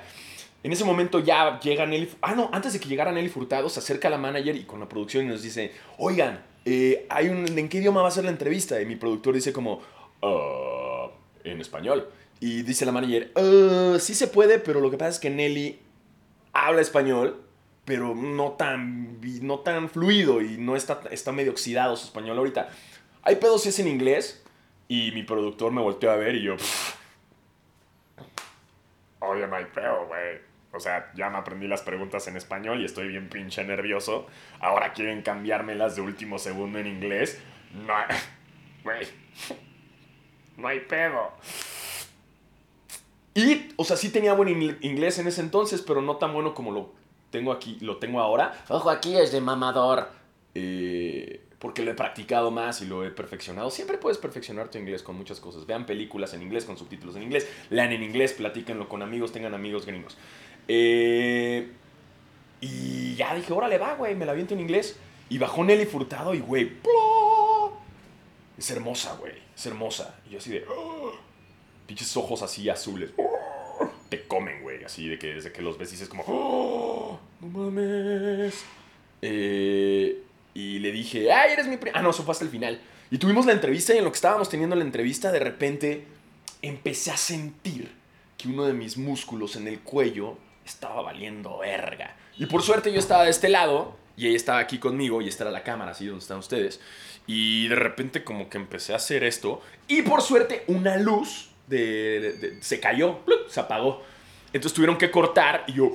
En 0.66 0.72
ese 0.72 0.84
momento 0.84 1.20
ya 1.20 1.60
llega 1.60 1.86
Nelly. 1.86 2.10
Ah, 2.24 2.34
no, 2.34 2.50
antes 2.52 2.74
de 2.74 2.80
que 2.80 2.90
llegara 2.90 3.12
Nelly 3.12 3.30
Furtado, 3.30 3.70
se 3.70 3.80
acerca 3.80 4.10
la 4.10 4.18
manager 4.18 4.56
y 4.56 4.64
con 4.64 4.80
la 4.80 4.90
producción 4.90 5.24
y 5.24 5.28
nos 5.28 5.44
dice: 5.44 5.72
Oigan, 6.00 6.44
eh, 6.66 7.06
hay 7.08 7.30
un, 7.30 7.46
¿en 7.46 7.70
qué 7.70 7.78
idioma 7.78 8.02
va 8.02 8.08
a 8.08 8.12
ser 8.12 8.24
la 8.24 8.32
entrevista? 8.32 8.82
Y 8.82 8.88
mi 8.88 8.96
productor 8.96 9.36
dice, 9.36 9.54
como, 9.54 9.84
uh, 10.24 11.12
en 11.44 11.62
español. 11.62 12.10
Y 12.40 12.64
dice 12.64 12.84
la 12.84 12.92
manager: 12.92 13.32
uh, 13.36 14.00
Sí 14.00 14.16
se 14.16 14.26
puede, 14.26 14.58
pero 14.58 14.82
lo 14.82 14.90
que 14.90 14.98
pasa 14.98 15.12
es 15.12 15.20
que 15.20 15.30
Nelly 15.30 15.78
habla 16.52 16.82
español, 16.82 17.44
pero 17.86 18.16
no 18.16 18.54
tan, 18.54 19.22
no 19.44 19.60
tan 19.60 19.88
fluido 19.88 20.42
y 20.42 20.58
no 20.58 20.76
está, 20.76 21.00
está 21.12 21.32
medio 21.32 21.52
oxidado 21.52 21.96
su 21.96 22.06
español 22.08 22.40
ahorita. 22.40 22.72
Hay 23.22 23.36
pedos 23.36 23.62
si 23.62 23.70
es 23.70 23.78
en 23.78 23.88
inglés. 23.88 24.44
Y 24.88 25.12
mi 25.12 25.22
productor 25.22 25.72
me 25.72 25.82
volteó 25.82 26.10
a 26.10 26.16
ver 26.16 26.34
y 26.34 26.42
yo. 26.42 26.56
Oye, 29.20 29.46
no 29.46 29.56
hay 29.58 29.66
pedo, 29.66 30.08
güey 30.08 30.45
o 30.76 30.80
sea, 30.80 31.12
ya 31.16 31.30
me 31.30 31.38
aprendí 31.38 31.68
las 31.68 31.82
preguntas 31.82 32.28
en 32.28 32.36
español 32.36 32.82
y 32.82 32.86
estoy 32.86 33.08
bien 33.08 33.30
pinche 33.30 33.64
nervioso. 33.64 34.28
Ahora 34.60 34.94
quieren 34.94 35.22
cambiármelas 35.22 35.96
de 35.96 36.02
último 36.02 36.38
segundo 36.38 36.80
en 36.80 36.88
inglés. 36.88 37.42
No, 37.74 37.94
güey, 38.84 39.08
no 40.58 40.68
hay 40.68 40.82
pedo. 40.82 41.32
Y, 43.34 43.70
o 43.76 43.84
sea, 43.84 43.98
sí 43.98 44.10
tenía 44.10 44.34
buen 44.34 44.50
inglés 44.82 45.20
en 45.20 45.28
ese 45.28 45.42
entonces, 45.42 45.82
pero 45.82 46.02
no 46.02 46.18
tan 46.18 46.34
bueno 46.34 46.54
como 46.54 46.72
lo 46.72 46.94
tengo 47.32 47.52
aquí, 47.52 47.78
lo 47.82 47.98
tengo 47.98 48.22
ahora. 48.22 48.64
Ojo, 48.70 48.90
aquí 48.90 49.18
es 49.18 49.32
de 49.32 49.42
mamador. 49.42 50.10
Eh, 50.54 51.45
porque 51.60 51.84
lo 51.84 51.92
he 51.92 51.96
practicado 51.96 52.52
más 52.52 52.82
y 52.82 52.86
lo 52.86 53.06
he 53.06 53.12
perfeccionado. 53.12 53.72
Siempre 53.72 53.98
puedes 53.98 54.18
perfeccionar 54.18 54.70
tu 54.70 54.78
inglés 54.78 55.04
con 55.04 55.16
muchas 55.16 55.40
cosas. 55.40 55.66
Vean 55.66 55.86
películas 55.86 56.34
en 56.34 56.42
inglés 56.42 56.66
con 56.66 56.78
subtítulos 56.78 57.16
en 57.16 57.24
inglés, 57.24 57.48
lean 57.70 57.92
en 57.92 58.04
inglés, 58.04 58.34
platíquenlo 58.34 58.90
con 58.90 59.02
amigos, 59.02 59.32
tengan 59.32 59.54
amigos 59.54 59.86
gringos. 59.86 60.18
Eh, 60.68 61.72
y 62.62 63.16
ya 63.16 63.36
dije, 63.36 63.54
órale, 63.54 63.78
va, 63.78 63.96
güey, 63.96 64.16
me 64.16 64.26
la 64.26 64.34
aviento 64.34 64.54
en 64.54 64.60
inglés. 64.62 64.98
Y 65.30 65.38
bajó 65.38 65.64
Nelly 65.64 65.86
Furtado 65.86 66.34
y, 66.34 66.40
güey, 66.40 66.72
es 68.58 68.70
hermosa, 68.72 69.16
güey, 69.16 69.34
es 69.56 69.66
hermosa. 69.66 70.20
Y 70.28 70.32
yo 70.32 70.38
así 70.38 70.52
de, 70.52 70.66
oh", 70.70 71.14
pinches 71.88 72.16
ojos 72.16 72.42
así 72.42 72.70
azules. 72.70 73.12
te 74.10 74.28
comen, 74.28 74.62
güey, 74.62 74.84
así 74.84 75.08
de 75.08 75.18
que 75.18 75.34
desde 75.34 75.52
que 75.52 75.62
los 75.62 75.78
ves 75.78 75.92
dices 75.92 76.10
como, 76.10 76.24
oh, 76.28 77.20
no 77.42 77.48
mames. 77.48 78.64
Eh, 79.22 80.25
y 80.56 80.80
le 80.80 80.92
dije, 80.92 81.32
ay, 81.32 81.52
eres 81.52 81.68
mi... 81.68 81.78
Ah, 81.94 82.02
no, 82.02 82.10
eso 82.10 82.24
fue 82.24 82.32
hasta 82.32 82.46
el 82.46 82.50
final. 82.50 82.82
Y 83.12 83.20
tuvimos 83.20 83.46
la 83.46 83.52
entrevista 83.52 83.94
y 83.94 84.00
en 84.00 84.06
lo 84.06 84.12
que 84.12 84.16
estábamos 84.16 84.50
teniendo 84.50 84.76
la 84.76 84.84
entrevista, 84.84 85.32
de 85.32 85.40
repente 85.40 86.08
empecé 86.62 87.12
a 87.12 87.18
sentir 87.18 87.92
que 88.38 88.48
uno 88.48 88.66
de 88.66 88.74
mis 88.74 88.98
músculos 88.98 89.58
en 89.58 89.68
el 89.68 89.82
cuello 89.82 90.38
estaba 90.66 91.02
valiendo 91.02 91.60
verga. 91.60 92.16
Y 92.38 92.46
por 92.48 92.64
suerte 92.64 92.92
yo 92.92 93.00
estaba 93.00 93.26
de 93.26 93.32
este 93.32 93.50
lado 93.50 93.96
y 94.18 94.28
ella 94.28 94.38
estaba 94.38 94.60
aquí 94.60 94.80
conmigo 94.80 95.22
y 95.22 95.28
esta 95.28 95.44
era 95.44 95.52
la 95.52 95.64
cámara, 95.64 95.92
así 95.92 96.06
donde 96.06 96.22
están 96.22 96.40
ustedes. 96.40 96.80
Y 97.28 97.68
de 97.68 97.76
repente 97.76 98.24
como 98.24 98.50
que 98.50 98.58
empecé 98.58 98.94
a 98.94 98.96
hacer 98.96 99.26
esto 99.26 99.62
y 99.90 100.04
por 100.04 100.22
suerte 100.22 100.64
una 100.68 100.98
luz 100.98 101.50
de, 101.68 102.58
se 102.62 102.80
cayó, 102.80 103.20
se 103.50 103.60
apagó. 103.60 104.04
Entonces 104.54 104.74
tuvieron 104.74 104.98
que 104.98 105.12
cortar 105.12 105.66
y 105.68 105.74
yo, 105.74 105.92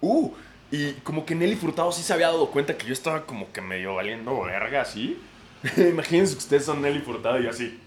uh, 0.00 0.32
y 0.70 0.92
como 1.04 1.24
que 1.24 1.34
Nelly 1.34 1.56
Furtado 1.56 1.90
sí 1.92 2.02
se 2.02 2.12
había 2.12 2.28
dado 2.28 2.50
cuenta 2.50 2.76
que 2.76 2.86
yo 2.86 2.92
estaba 2.92 3.24
como 3.24 3.50
que 3.52 3.60
medio 3.60 3.94
valiendo 3.94 4.40
verga 4.42 4.82
así. 4.82 5.18
Imagínense 5.76 6.34
que 6.34 6.38
ustedes 6.38 6.64
son 6.64 6.82
Nelly 6.82 7.00
Furtado 7.00 7.40
y 7.40 7.46
así. 7.46 7.80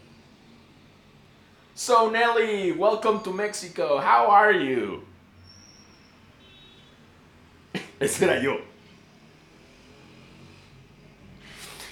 So 1.75 2.11
Nelly, 2.11 2.71
welcome 2.71 3.19
to 3.23 3.31
Mexico. 3.31 3.97
How 3.97 4.31
are 4.31 4.53
you? 4.53 5.03
Ese 7.99 8.25
era 8.25 8.41
yo. 8.41 8.57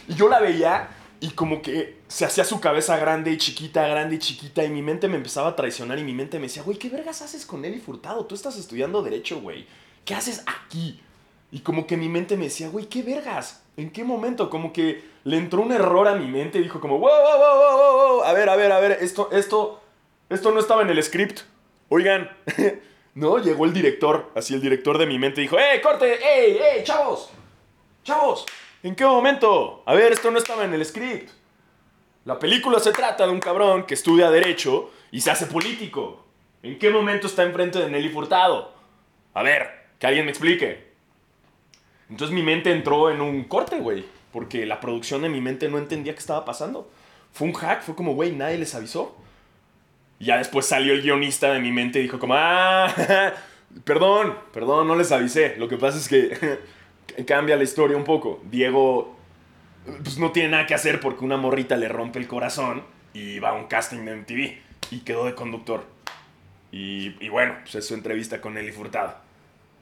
Y 0.08 0.16
yo 0.16 0.28
la 0.28 0.40
veía 0.40 0.90
y 1.20 1.30
como 1.32 1.62
que 1.62 2.00
se 2.08 2.26
hacía 2.26 2.44
su 2.44 2.60
cabeza 2.60 2.98
grande 2.98 3.32
y 3.32 3.38
chiquita, 3.38 3.88
grande 3.88 4.16
y 4.16 4.20
chiquita. 4.20 4.64
Y 4.64 4.70
mi 4.70 4.82
mente 4.82 5.08
me 5.08 5.18
empezaba 5.18 5.50
a 5.50 5.56
traicionar 5.56 6.00
y 6.00 6.04
mi 6.04 6.14
mente 6.14 6.40
me 6.40 6.48
decía, 6.48 6.64
güey, 6.64 6.80
¿qué 6.80 6.90
vergas 6.90 7.22
haces 7.22 7.46
con 7.46 7.62
Nelly 7.62 7.80
Furtado? 7.80 8.26
Tú 8.26 8.34
estás 8.34 8.58
estudiando 8.58 9.04
Derecho, 9.04 9.40
güey. 9.40 9.68
¿Qué 10.06 10.16
haces 10.16 10.44
aquí? 10.48 11.02
Y 11.52 11.60
como 11.60 11.88
que 11.88 11.98
mi 11.98 12.10
mente 12.10 12.38
me 12.38 12.46
decía, 12.46 12.70
güey, 12.70 12.86
¿qué 12.86 13.02
vergas? 13.02 13.64
¿En 13.78 13.92
qué 13.92 14.04
momento? 14.04 14.50
Como 14.50 14.74
que 14.74 15.04
le 15.24 15.38
entró 15.38 15.62
un 15.62 15.72
error 15.72 16.08
a 16.08 16.16
mi 16.16 16.28
mente 16.28 16.60
y 16.60 16.64
dijo 16.64 16.80
como, 16.80 17.00
wow, 17.00 17.10
wow, 17.10 17.38
wow, 17.38 17.58
wow, 17.58 18.08
wow, 18.18 18.24
a 18.24 18.34
ver, 18.34 18.50
a 18.50 18.56
ver, 18.56 18.72
a 18.72 18.80
ver, 18.80 18.98
esto, 19.02 19.30
esto, 19.32 19.82
esto 20.30 20.52
no 20.52 20.60
estaba 20.60 20.82
en 20.82 20.90
el 20.90 21.02
script. 21.02 21.42
Oigan, 21.90 22.30
¿no? 23.16 23.38
Llegó 23.40 23.66
el 23.66 23.74
director, 23.74 24.32
así 24.36 24.54
el 24.54 24.62
director 24.62 24.98
de 24.98 25.06
mi 25.06 25.18
mente 25.18 25.42
dijo, 25.42 25.58
¡eh, 25.58 25.82
corte! 25.82 26.20
¡Ey, 26.24 26.58
ey, 26.58 26.84
chavos! 26.84 27.32
¡Chavos! 28.04 28.46
¿En 28.84 28.96
qué 28.96 29.06
momento? 29.06 29.84
A 29.86 29.94
ver, 29.94 30.12
esto 30.12 30.32
no 30.32 30.38
estaba 30.38 30.64
en 30.64 30.74
el 30.74 30.86
script. 30.86 31.32
La 32.26 32.38
película 32.38 32.80
se 32.80 32.92
trata 32.92 33.26
de 33.26 33.32
un 33.32 33.40
cabrón 33.40 33.84
que 33.84 33.94
estudia 33.94 34.30
Derecho 34.30 34.92
y 35.12 35.22
se 35.22 35.32
hace 35.32 35.48
político. 35.48 36.26
¿En 36.62 36.78
qué 36.78 36.90
momento 36.90 37.28
está 37.28 37.44
enfrente 37.44 37.80
de 37.80 37.90
Nelly 37.90 38.10
Furtado? 38.10 38.74
A 39.34 39.42
ver, 39.42 39.79
que 40.00 40.08
alguien 40.08 40.26
me 40.26 40.32
explique. 40.32 40.90
Entonces 42.10 42.34
mi 42.34 42.42
mente 42.42 42.72
entró 42.72 43.12
en 43.12 43.22
un 43.22 43.44
corte, 43.44 43.80
güey. 43.80 44.06
Porque 44.32 44.66
la 44.66 44.80
producción 44.80 45.22
de 45.22 45.30
mi 45.30 45.42
mente 45.42 45.70
no 45.70 45.78
entendía 45.78 46.14
qué 46.14 46.20
estaba 46.20 46.46
pasando. 46.46 46.90
Fue 47.32 47.48
un 47.48 47.54
hack, 47.54 47.84
fue 47.84 47.96
como, 47.96 48.14
güey, 48.14 48.32
nadie 48.32 48.58
les 48.58 48.74
avisó. 48.76 49.16
Y 50.20 50.26
ya 50.26 50.38
después 50.38 50.66
salió 50.66 50.94
el 50.94 51.02
guionista 51.02 51.52
de 51.52 51.60
mi 51.60 51.72
mente 51.72 52.00
y 52.00 52.04
dijo 52.04 52.20
como, 52.20 52.36
ah, 52.36 52.94
perdón, 53.84 54.36
perdón, 54.54 54.88
no 54.88 54.96
les 54.96 55.12
avisé. 55.12 55.56
Lo 55.58 55.68
que 55.68 55.78
pasa 55.78 55.98
es 55.98 56.08
que 56.08 56.60
cambia 57.26 57.56
la 57.56 57.64
historia 57.64 57.98
un 57.98 58.04
poco. 58.04 58.42
Diego 58.50 59.16
pues 60.04 60.18
no 60.18 60.32
tiene 60.32 60.50
nada 60.50 60.68
que 60.68 60.76
hacer 60.76 61.00
porque 61.00 61.26
una 61.26 61.38
morrita 61.38 61.76
le 61.78 61.88
rompe 61.88 62.20
el 62.20 62.28
corazón 62.28 62.84
y 63.14 63.40
va 63.40 63.50
a 63.50 63.54
un 63.54 63.66
casting 63.66 64.06
de 64.06 64.16
MTV 64.16 64.58
y 64.92 65.00
quedó 65.02 65.26
de 65.26 65.34
conductor. 65.34 65.86
Y, 66.72 67.16
y 67.20 67.30
bueno, 67.30 67.56
pues 67.62 67.76
es 67.76 67.88
su 67.88 67.96
entrevista 67.96 68.42
con 68.42 68.54
Nelly 68.54 68.72
Furtado. 68.72 69.29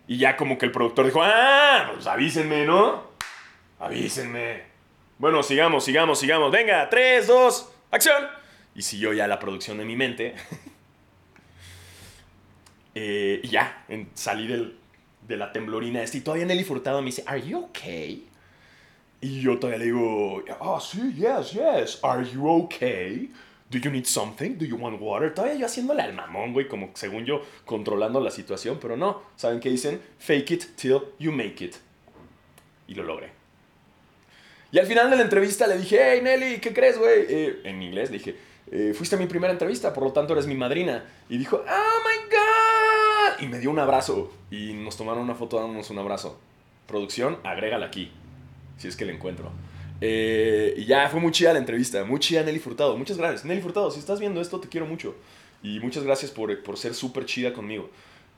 Y 0.07 0.17
ya 0.17 0.37
como 0.37 0.57
que 0.57 0.65
el 0.65 0.71
productor 0.71 1.05
dijo, 1.05 1.21
ah, 1.21 1.91
pues 1.93 2.07
avísenme, 2.07 2.65
¿no? 2.65 3.03
Avísenme. 3.79 4.63
Bueno, 5.17 5.43
sigamos, 5.43 5.83
sigamos, 5.83 6.19
sigamos. 6.19 6.51
Venga, 6.51 6.89
3, 6.89 7.27
2, 7.27 7.73
acción. 7.91 8.27
Y 8.73 8.81
siguió 8.83 9.13
ya 9.13 9.27
la 9.27 9.39
producción 9.39 9.77
de 9.77 9.85
mi 9.85 9.95
mente. 9.95 10.35
eh, 12.95 13.41
y 13.43 13.47
ya, 13.49 13.85
salí 14.13 14.47
del, 14.47 14.77
de 15.27 15.37
la 15.37 15.51
temblorina. 15.51 16.01
Y 16.11 16.21
todavía 16.21 16.45
Nelly 16.45 16.63
Furtado 16.63 17.01
me 17.01 17.07
dice, 17.07 17.23
¿Are 17.27 17.41
you 17.41 17.65
okay? 17.65 18.27
Y 19.19 19.41
yo 19.41 19.57
todavía 19.57 19.79
le 19.79 19.85
digo, 19.85 20.43
oh, 20.59 20.79
sí, 20.79 21.13
yes, 21.15 21.51
yes. 21.51 21.99
¿Are 22.03 22.23
you 22.23 22.47
okay? 22.47 23.31
¿Do 23.69 23.79
you 23.79 23.91
need 23.91 24.05
something? 24.05 24.57
¿Do 24.57 24.65
you 24.65 24.77
want 24.77 25.01
water? 25.01 25.33
Todavía 25.33 25.57
yo 25.57 25.65
haciéndole 25.65 26.01
al 26.01 26.13
mamón, 26.13 26.53
güey, 26.53 26.67
como 26.67 26.91
según 26.93 27.25
yo 27.25 27.41
controlando 27.65 28.21
la 28.21 28.31
situación, 28.31 28.77
pero 28.81 28.95
no. 28.95 29.23
¿Saben 29.35 29.59
qué 29.59 29.69
dicen? 29.69 30.01
Fake 30.19 30.51
it 30.51 30.75
till 30.75 31.01
you 31.19 31.31
make 31.31 31.63
it. 31.63 31.75
Y 32.87 32.95
lo 32.95 33.03
logré. 33.03 33.31
Y 34.71 34.79
al 34.79 34.85
final 34.85 35.09
de 35.09 35.17
la 35.17 35.23
entrevista 35.23 35.67
le 35.67 35.77
dije, 35.77 35.99
hey 36.01 36.21
Nelly, 36.21 36.59
¿qué 36.59 36.73
crees, 36.73 36.97
güey? 36.97 37.25
Eh, 37.27 37.61
en 37.65 37.81
inglés 37.81 38.09
le 38.09 38.17
dije, 38.17 38.35
eh, 38.71 38.93
fuiste 38.95 39.15
a 39.15 39.19
mi 39.19 39.25
primera 39.25 39.51
entrevista, 39.51 39.93
por 39.93 40.03
lo 40.03 40.11
tanto 40.11 40.33
eres 40.33 40.47
mi 40.47 40.55
madrina. 40.55 41.05
Y 41.29 41.37
dijo, 41.37 41.57
oh 41.57 41.97
my 42.07 42.29
god. 42.29 43.43
Y 43.43 43.47
me 43.47 43.59
dio 43.59 43.69
un 43.69 43.79
abrazo. 43.79 44.31
Y 44.49 44.73
nos 44.73 44.95
tomaron 44.95 45.23
una 45.23 45.35
foto 45.35 45.57
dándonos 45.59 45.89
un 45.89 45.99
abrazo. 45.99 46.39
Producción, 46.85 47.37
agrégala 47.43 47.87
aquí, 47.87 48.11
si 48.77 48.87
es 48.87 48.95
que 48.95 49.05
la 49.05 49.11
encuentro. 49.11 49.51
Eh, 49.99 50.75
y 50.77 50.85
ya 50.85 51.09
fue 51.09 51.19
muy 51.19 51.31
chida 51.31 51.53
la 51.53 51.59
entrevista, 51.59 52.03
muy 52.03 52.19
chida 52.19 52.43
Nelly 52.43 52.59
Furtado. 52.59 52.97
Muchas 52.97 53.17
gracias. 53.17 53.45
Nelly 53.45 53.61
Furtado, 53.61 53.91
si 53.91 53.99
estás 53.99 54.19
viendo 54.19 54.41
esto, 54.41 54.59
te 54.59 54.67
quiero 54.67 54.85
mucho. 54.85 55.15
Y 55.63 55.79
muchas 55.79 56.03
gracias 56.03 56.31
por, 56.31 56.61
por 56.63 56.77
ser 56.77 56.93
súper 56.93 57.25
chida 57.25 57.53
conmigo. 57.53 57.89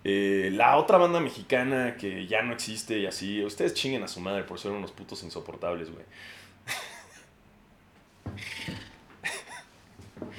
Eh, 0.04 0.50
la 0.54 0.78
otra 0.78 0.98
banda 0.98 1.20
mexicana 1.20 1.98
que 1.98 2.26
ya 2.26 2.42
no 2.42 2.54
existe 2.54 3.00
y 3.00 3.06
así, 3.06 3.44
ustedes 3.44 3.74
chinguen 3.74 4.02
a 4.04 4.08
su 4.08 4.22
madre 4.22 4.44
por 4.44 4.58
ser 4.58 4.72
unos 4.72 4.92
putos 4.92 5.22
insoportables, 5.24 5.92
güey. 5.92 6.06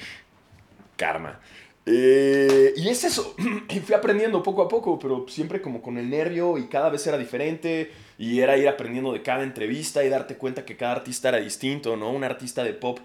Karma. 0.96 1.40
Eh, 1.84 2.72
y 2.76 2.88
es 2.88 3.04
eso. 3.04 3.34
y 3.68 3.80
fui 3.84 3.94
aprendiendo 3.94 4.42
poco 4.42 4.62
a 4.62 4.68
poco, 4.68 4.98
pero 4.98 5.26
siempre 5.28 5.60
como 5.60 5.82
con 5.82 5.98
el 5.98 6.08
nervio 6.08 6.56
y 6.56 6.66
cada 6.68 6.88
vez 6.88 7.06
era 7.06 7.18
diferente. 7.18 7.90
Y 8.20 8.40
era 8.40 8.58
ir 8.58 8.68
aprendiendo 8.68 9.14
de 9.14 9.22
cada 9.22 9.42
entrevista 9.42 10.04
y 10.04 10.10
darte 10.10 10.36
cuenta 10.36 10.66
que 10.66 10.76
cada 10.76 10.92
artista 10.92 11.30
era 11.30 11.38
distinto, 11.38 11.96
¿no? 11.96 12.10
Un 12.10 12.22
artista 12.22 12.62
de 12.62 12.74
pop 12.74 12.98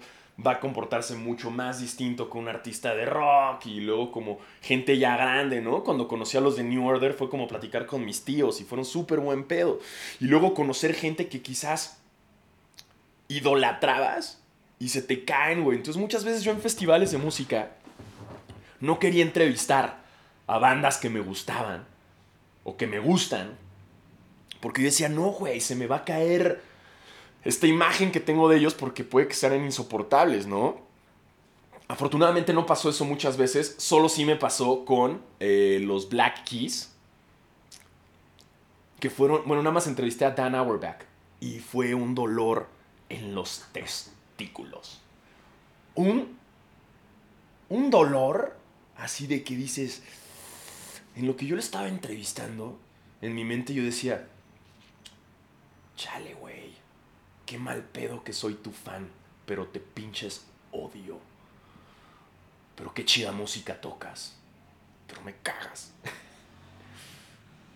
va 0.46 0.52
a 0.52 0.60
comportarse 0.60 1.16
mucho 1.16 1.50
más 1.50 1.80
distinto 1.80 2.28
que 2.28 2.36
un 2.36 2.48
artista 2.48 2.94
de 2.94 3.06
rock 3.06 3.64
y 3.64 3.80
luego 3.80 4.12
como 4.12 4.38
gente 4.60 4.98
ya 4.98 5.16
grande, 5.16 5.62
¿no? 5.62 5.82
Cuando 5.84 6.06
conocí 6.06 6.36
a 6.36 6.42
los 6.42 6.56
de 6.56 6.64
New 6.64 6.86
Order 6.86 7.14
fue 7.14 7.30
como 7.30 7.48
platicar 7.48 7.86
con 7.86 8.04
mis 8.04 8.26
tíos 8.26 8.60
y 8.60 8.64
fueron 8.64 8.84
súper 8.84 9.20
buen 9.20 9.44
pedo. 9.44 9.80
Y 10.20 10.26
luego 10.26 10.52
conocer 10.52 10.92
gente 10.92 11.28
que 11.28 11.40
quizás 11.40 11.98
idolatrabas 13.28 14.42
y 14.78 14.90
se 14.90 15.00
te 15.00 15.24
caen, 15.24 15.64
güey. 15.64 15.78
Entonces 15.78 15.98
muchas 15.98 16.24
veces 16.24 16.44
yo 16.44 16.52
en 16.52 16.60
festivales 16.60 17.10
de 17.10 17.16
música 17.16 17.70
no 18.80 18.98
quería 18.98 19.22
entrevistar 19.22 20.04
a 20.46 20.58
bandas 20.58 20.98
que 20.98 21.08
me 21.08 21.20
gustaban 21.20 21.86
o 22.64 22.76
que 22.76 22.86
me 22.86 22.98
gustan 22.98 23.64
porque 24.60 24.82
yo 24.82 24.86
decía, 24.86 25.08
no, 25.08 25.30
güey, 25.30 25.60
se 25.60 25.74
me 25.74 25.86
va 25.86 25.96
a 25.96 26.04
caer 26.04 26.62
esta 27.44 27.66
imagen 27.66 28.10
que 28.10 28.20
tengo 28.20 28.48
de 28.48 28.56
ellos 28.56 28.74
porque 28.74 29.04
puede 29.04 29.28
que 29.28 29.34
sean 29.34 29.64
insoportables, 29.64 30.46
¿no? 30.46 30.80
Afortunadamente 31.88 32.52
no 32.52 32.66
pasó 32.66 32.90
eso 32.90 33.04
muchas 33.04 33.36
veces, 33.36 33.76
solo 33.78 34.08
sí 34.08 34.24
me 34.24 34.34
pasó 34.34 34.84
con 34.84 35.22
eh, 35.38 35.78
los 35.82 36.08
Black 36.08 36.44
Keys, 36.44 36.92
que 38.98 39.10
fueron, 39.10 39.42
bueno, 39.46 39.62
nada 39.62 39.74
más 39.74 39.86
entrevisté 39.86 40.24
a 40.24 40.32
Dan 40.32 40.54
Auerbach 40.56 41.04
y 41.38 41.60
fue 41.60 41.94
un 41.94 42.14
dolor 42.14 42.66
en 43.08 43.34
los 43.34 43.64
testículos. 43.72 45.00
Un, 45.94 46.36
un 47.68 47.90
dolor 47.90 48.56
así 48.96 49.28
de 49.28 49.44
que 49.44 49.54
dices, 49.54 50.02
en 51.14 51.26
lo 51.26 51.36
que 51.36 51.46
yo 51.46 51.54
le 51.54 51.62
estaba 51.62 51.88
entrevistando, 51.88 52.78
en 53.22 53.34
mi 53.34 53.44
mente 53.44 53.74
yo 53.74 53.84
decía, 53.84 54.28
chale, 55.96 56.34
güey, 56.34 56.74
qué 57.44 57.58
mal 57.58 57.82
pedo 57.82 58.22
que 58.22 58.32
soy 58.32 58.54
tu 58.54 58.70
fan, 58.70 59.08
pero 59.44 59.66
te 59.66 59.80
pinches 59.80 60.46
odio. 60.72 61.18
Pero 62.74 62.92
qué 62.92 63.04
chida 63.04 63.32
música 63.32 63.80
tocas, 63.80 64.36
pero 65.06 65.22
me 65.22 65.34
cagas. 65.42 65.92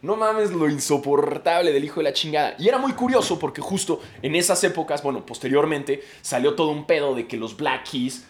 No 0.03 0.17
mames 0.17 0.50
lo 0.50 0.67
insoportable 0.69 1.73
del 1.73 1.85
hijo 1.85 2.00
de 2.00 2.05
la 2.05 2.12
chingada. 2.15 2.55
Y 2.59 2.69
era 2.69 2.79
muy 2.79 2.93
curioso 2.93 3.39
porque 3.39 3.61
justo 3.61 4.00
en 4.23 4.35
esas 4.35 4.65
épocas, 4.65 5.03
bueno, 5.03 5.27
posteriormente 5.27 6.03
salió 6.23 6.55
todo 6.55 6.71
un 6.71 6.87
pedo 6.87 7.15
de 7.15 7.27
que 7.27 7.37
los 7.37 7.55
Black 7.55 7.91
Keys 7.91 8.25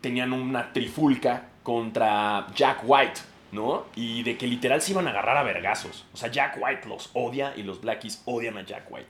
tenían 0.00 0.32
una 0.32 0.72
trifulca 0.72 1.48
contra 1.64 2.46
Jack 2.54 2.82
White, 2.84 3.20
¿no? 3.52 3.86
Y 3.96 4.22
de 4.22 4.36
que 4.36 4.46
literal 4.46 4.80
se 4.80 4.92
iban 4.92 5.06
a 5.06 5.10
agarrar 5.10 5.36
a 5.36 5.42
vergazos. 5.42 6.04
O 6.12 6.16
sea, 6.16 6.30
Jack 6.30 6.58
White 6.60 6.88
los 6.88 7.10
odia 7.14 7.54
y 7.56 7.62
los 7.62 7.80
Black 7.80 8.00
Keys 8.00 8.22
odian 8.26 8.56
a 8.58 8.64
Jack 8.64 8.90
White. 8.90 9.08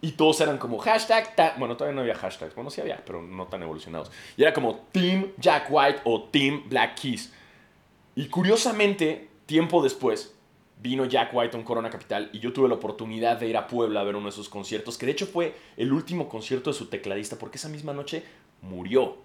Y 0.00 0.12
todos 0.12 0.40
eran 0.42 0.58
como 0.58 0.76
hashtag, 0.78 1.32
bueno, 1.58 1.76
todavía 1.76 1.94
no 1.94 2.02
había 2.02 2.14
hashtags, 2.14 2.54
bueno, 2.54 2.68
sí 2.70 2.80
había, 2.80 3.02
pero 3.06 3.22
no 3.22 3.46
tan 3.46 3.62
evolucionados. 3.62 4.10
Y 4.36 4.42
era 4.42 4.52
como 4.52 4.86
Team 4.92 5.32
Jack 5.38 5.68
White 5.70 6.00
o 6.04 6.24
Team 6.24 6.64
Black 6.68 7.00
Keys. 7.00 7.32
Y 8.14 8.26
curiosamente, 8.26 9.30
tiempo 9.46 9.82
después, 9.82 10.34
vino 10.78 11.06
Jack 11.06 11.30
White 11.32 11.56
a 11.56 11.58
un 11.58 11.64
Corona 11.64 11.88
Capital 11.88 12.28
y 12.34 12.40
yo 12.40 12.52
tuve 12.52 12.68
la 12.68 12.74
oportunidad 12.74 13.38
de 13.38 13.48
ir 13.48 13.56
a 13.56 13.66
Puebla 13.66 14.00
a 14.00 14.04
ver 14.04 14.16
uno 14.16 14.26
de 14.26 14.32
sus 14.32 14.50
conciertos, 14.50 14.98
que 14.98 15.06
de 15.06 15.12
hecho 15.12 15.26
fue 15.26 15.54
el 15.78 15.90
último 15.90 16.28
concierto 16.28 16.68
de 16.68 16.76
su 16.76 16.86
tecladista, 16.88 17.38
porque 17.38 17.56
esa 17.56 17.70
misma 17.70 17.94
noche 17.94 18.22
murió. 18.60 19.16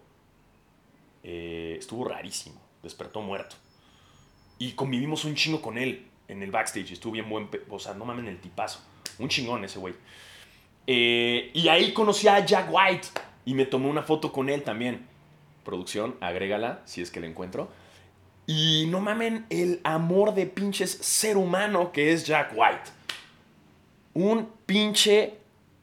Eh, 1.24 1.76
estuvo 1.78 2.06
rarísimo, 2.06 2.62
despertó 2.82 3.22
muerto. 3.22 3.58
Y 4.60 4.74
convivimos 4.74 5.26
un 5.26 5.36
chingo 5.36 5.62
con 5.62 5.78
él 5.78 6.06
en 6.28 6.44
el 6.44 6.52
backstage, 6.52 6.92
estuvo 6.92 7.14
bien 7.14 7.28
buen, 7.28 7.50
o 7.70 7.80
sea, 7.80 7.94
no 7.96 8.06
mames 8.06 8.28
el 8.28 8.40
tipazo, 8.40 8.82
un 9.18 9.28
chingón 9.30 9.64
ese 9.64 9.80
güey. 9.80 9.96
Eh, 10.86 11.52
y 11.54 11.68
ahí 11.68 11.94
conocí 11.94 12.28
a 12.28 12.46
Jack 12.46 12.70
White 12.72 13.08
y 13.46 13.54
me 13.54 13.66
tomé 13.66 13.88
una 13.88 14.04
foto 14.04 14.32
con 14.32 14.50
él 14.50 14.64
también. 14.64 15.08
Producción, 15.64 16.16
agrégala 16.22 16.82
si 16.86 17.02
es 17.02 17.10
que 17.10 17.20
la 17.20 17.28
encuentro. 17.28 17.70
Y 18.48 18.88
no 18.88 19.00
mamen 19.00 19.46
el 19.50 19.80
amor 19.84 20.34
de 20.34 20.48
pinches 20.48 20.92
ser 20.92 21.38
humano 21.38 21.92
que 21.92 22.12
es 22.12 22.26
Jack 22.26 22.54
White. 22.56 22.90
Un 24.14 24.50
pinche 24.66 25.36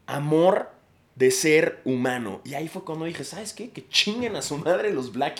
amor 0.05 0.71
de 1.15 1.31
ser 1.31 1.81
humano. 1.85 2.41
Y 2.43 2.53
ahí 2.53 2.67
fue 2.67 2.83
cuando 2.83 3.05
dije, 3.05 3.23
¿sabes 3.23 3.53
qué? 3.53 3.69
Que 3.69 3.87
chinguen 3.87 4.35
a 4.35 4.41
su 4.41 4.57
madre 4.57 4.93
los 4.93 5.13
Black. 5.13 5.39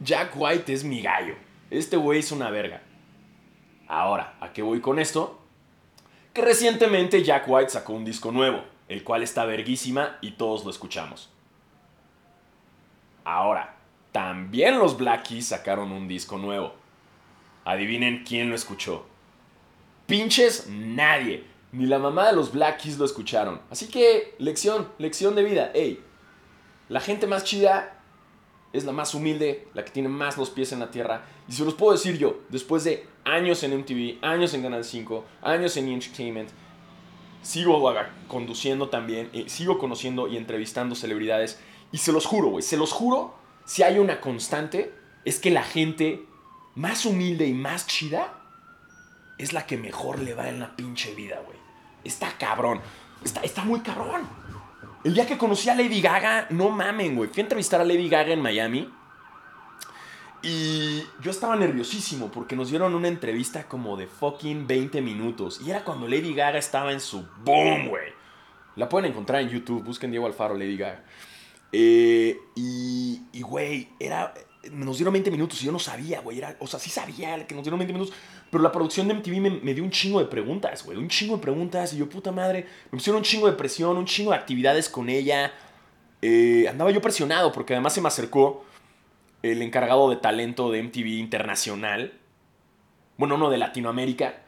Jack 0.00 0.32
White 0.36 0.72
es 0.72 0.84
mi 0.84 1.00
gallo. 1.00 1.34
Este 1.78 1.96
güey 1.96 2.20
es 2.20 2.30
una 2.30 2.50
verga. 2.50 2.82
Ahora, 3.88 4.36
¿a 4.40 4.52
qué 4.52 4.62
voy 4.62 4.80
con 4.80 5.00
esto? 5.00 5.40
Que 6.32 6.40
recientemente 6.40 7.24
Jack 7.24 7.44
White 7.48 7.70
sacó 7.70 7.94
un 7.94 8.04
disco 8.04 8.30
nuevo, 8.30 8.62
el 8.88 9.02
cual 9.02 9.24
está 9.24 9.44
verguísima 9.44 10.18
y 10.20 10.32
todos 10.32 10.64
lo 10.64 10.70
escuchamos. 10.70 11.30
Ahora, 13.24 13.74
también 14.12 14.78
los 14.78 14.96
Black 14.96 15.24
Keys 15.28 15.48
sacaron 15.48 15.90
un 15.90 16.06
disco 16.06 16.38
nuevo. 16.38 16.74
Adivinen 17.64 18.24
quién 18.24 18.50
lo 18.50 18.54
escuchó. 18.54 19.06
Pinches 20.06 20.68
nadie. 20.68 21.44
Ni 21.72 21.86
la 21.86 21.98
mamá 21.98 22.28
de 22.28 22.36
los 22.36 22.52
Black 22.52 22.82
Keys 22.82 22.98
lo 22.98 23.04
escucharon. 23.04 23.60
Así 23.68 23.88
que, 23.88 24.36
lección, 24.38 24.88
lección 24.98 25.34
de 25.34 25.42
vida. 25.42 25.72
Ey, 25.74 26.00
la 26.88 27.00
gente 27.00 27.26
más 27.26 27.42
chida 27.42 28.03
es 28.74 28.84
la 28.84 28.92
más 28.92 29.14
humilde, 29.14 29.68
la 29.72 29.84
que 29.84 29.92
tiene 29.92 30.08
más 30.08 30.36
los 30.36 30.50
pies 30.50 30.72
en 30.72 30.80
la 30.80 30.90
tierra. 30.90 31.24
Y 31.48 31.52
se 31.52 31.64
los 31.64 31.74
puedo 31.74 31.92
decir 31.92 32.18
yo, 32.18 32.40
después 32.50 32.84
de 32.84 33.06
años 33.24 33.62
en 33.62 33.78
MTV, 33.78 34.18
años 34.22 34.52
en 34.52 34.62
Canal 34.62 34.84
5, 34.84 35.24
años 35.40 35.76
en 35.78 35.88
Entertainment, 35.88 36.50
sigo 37.40 37.82
conduciendo 38.28 38.88
también, 38.88 39.30
eh, 39.32 39.44
sigo 39.46 39.78
conociendo 39.78 40.28
y 40.28 40.36
entrevistando 40.36 40.94
celebridades. 40.94 41.60
Y 41.92 41.98
se 41.98 42.12
los 42.12 42.26
juro, 42.26 42.48
güey, 42.48 42.62
se 42.62 42.76
los 42.76 42.92
juro 42.92 43.34
si 43.64 43.82
hay 43.82 43.98
una 43.98 44.20
constante, 44.20 44.94
es 45.24 45.38
que 45.38 45.50
la 45.50 45.62
gente 45.62 46.26
más 46.74 47.06
humilde 47.06 47.46
y 47.46 47.54
más 47.54 47.86
chida 47.86 48.40
es 49.38 49.52
la 49.52 49.66
que 49.66 49.76
mejor 49.78 50.18
le 50.18 50.34
va 50.34 50.48
en 50.48 50.60
la 50.60 50.76
pinche 50.76 51.14
vida, 51.14 51.40
güey. 51.44 51.58
Está 52.04 52.36
cabrón. 52.36 52.80
Está, 53.24 53.40
está 53.40 53.64
muy 53.64 53.80
cabrón. 53.80 54.28
El 55.04 55.12
día 55.12 55.26
que 55.26 55.36
conocí 55.36 55.68
a 55.68 55.74
Lady 55.74 56.00
Gaga, 56.00 56.46
no 56.48 56.70
mamen, 56.70 57.14
güey. 57.14 57.28
Fui 57.28 57.40
a 57.40 57.44
entrevistar 57.44 57.78
a 57.78 57.84
Lady 57.84 58.08
Gaga 58.08 58.32
en 58.32 58.40
Miami. 58.40 58.90
Y 60.42 61.02
yo 61.20 61.30
estaba 61.30 61.56
nerviosísimo 61.56 62.30
porque 62.30 62.56
nos 62.56 62.70
dieron 62.70 62.94
una 62.94 63.08
entrevista 63.08 63.68
como 63.68 63.98
de 63.98 64.06
fucking 64.06 64.66
20 64.66 65.02
minutos. 65.02 65.60
Y 65.62 65.70
era 65.70 65.84
cuando 65.84 66.08
Lady 66.08 66.32
Gaga 66.32 66.58
estaba 66.58 66.90
en 66.90 67.00
su 67.00 67.26
boom, 67.44 67.88
güey. 67.88 68.12
La 68.76 68.88
pueden 68.88 69.10
encontrar 69.10 69.42
en 69.42 69.50
YouTube. 69.50 69.84
Busquen 69.84 70.10
Diego 70.10 70.26
Alfaro, 70.26 70.54
Lady 70.54 70.78
Gaga. 70.78 71.04
Eh, 71.70 72.38
y, 72.54 73.42
güey, 73.42 73.90
era. 74.00 74.32
Nos 74.72 74.96
dieron 74.96 75.12
20 75.12 75.30
minutos 75.30 75.62
y 75.62 75.66
yo 75.66 75.72
no 75.72 75.78
sabía, 75.78 76.20
güey. 76.20 76.40
o 76.58 76.66
sea, 76.66 76.80
sí 76.80 76.88
sabía 76.88 77.46
que 77.46 77.54
nos 77.54 77.62
dieron 77.62 77.78
20 77.78 77.92
minutos. 77.92 78.16
Pero 78.54 78.62
la 78.62 78.70
producción 78.70 79.08
de 79.08 79.14
MTV 79.14 79.62
me, 79.64 79.74
dio 79.74 79.82
un 79.82 79.90
chingo 79.90 80.20
de 80.20 80.26
preguntas, 80.26 80.84
güey. 80.84 80.96
Un 80.96 81.08
chingo 81.08 81.34
de 81.34 81.42
preguntas. 81.42 81.92
Y 81.92 81.96
yo, 81.96 82.08
puta 82.08 82.30
madre. 82.30 82.64
Me 82.84 82.90
pusieron 82.90 83.18
un 83.18 83.24
chingo 83.24 83.48
de 83.48 83.54
presión, 83.54 83.96
un 83.96 84.04
chingo 84.04 84.30
de 84.30 84.36
actividades 84.36 84.88
con 84.88 85.08
ella. 85.08 85.52
Eh, 86.22 86.68
andaba 86.68 86.92
yo 86.92 87.02
presionado 87.02 87.50
porque 87.50 87.72
además 87.72 87.94
se 87.94 88.00
me 88.00 88.06
acercó 88.06 88.64
el 89.42 89.60
encargado 89.60 90.08
de 90.08 90.18
talento 90.18 90.70
de 90.70 90.84
MTV 90.84 91.18
Internacional. 91.18 92.12
Bueno, 93.16 93.38
no, 93.38 93.50
de 93.50 93.58
Latinoamérica. 93.58 94.44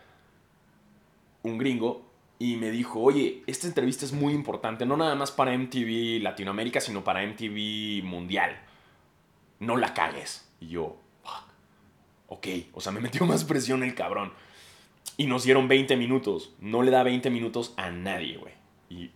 Un 1.43 1.59
gringo 1.59 2.07
y 2.39 2.55
me 2.55 2.71
dijo, 2.71 3.01
oye, 3.01 3.43
esta 3.49 3.67
entrevista 3.67 4.05
es 4.05 4.13
muy 4.13 4.35
importante, 4.35 4.87
no 4.87 4.97
nada 4.97 5.17
más 5.17 5.33
para 5.33 5.51
MTV 5.59 6.23
Latinoamérica, 6.23 6.81
sino 6.81 7.03
para 7.03 7.27
MTV 7.27 8.05
Mundial. 8.05 8.57
No 9.59 9.77
la 9.77 9.95
cagues. 9.95 10.49
Y 10.61 10.69
yo. 10.69 10.97
Ok, 12.29 12.47
o 12.73 12.81
sea, 12.81 12.93
me 12.93 13.01
metió 13.01 13.25
más 13.27 13.45
presión 13.45 13.83
el 13.83 13.95
cabrón. 13.95 14.33
Y 15.17 15.27
nos 15.27 15.45
dieron 15.45 15.69
20 15.69 15.97
minutos. 15.97 16.53
No 16.61 16.83
le 16.83 16.91
da 16.91 17.03
20 17.03 17.31
minutos 17.31 17.73
a 17.77 17.91
nadie, 17.91 18.37
güey. 18.37 18.53
Y, 18.91 19.11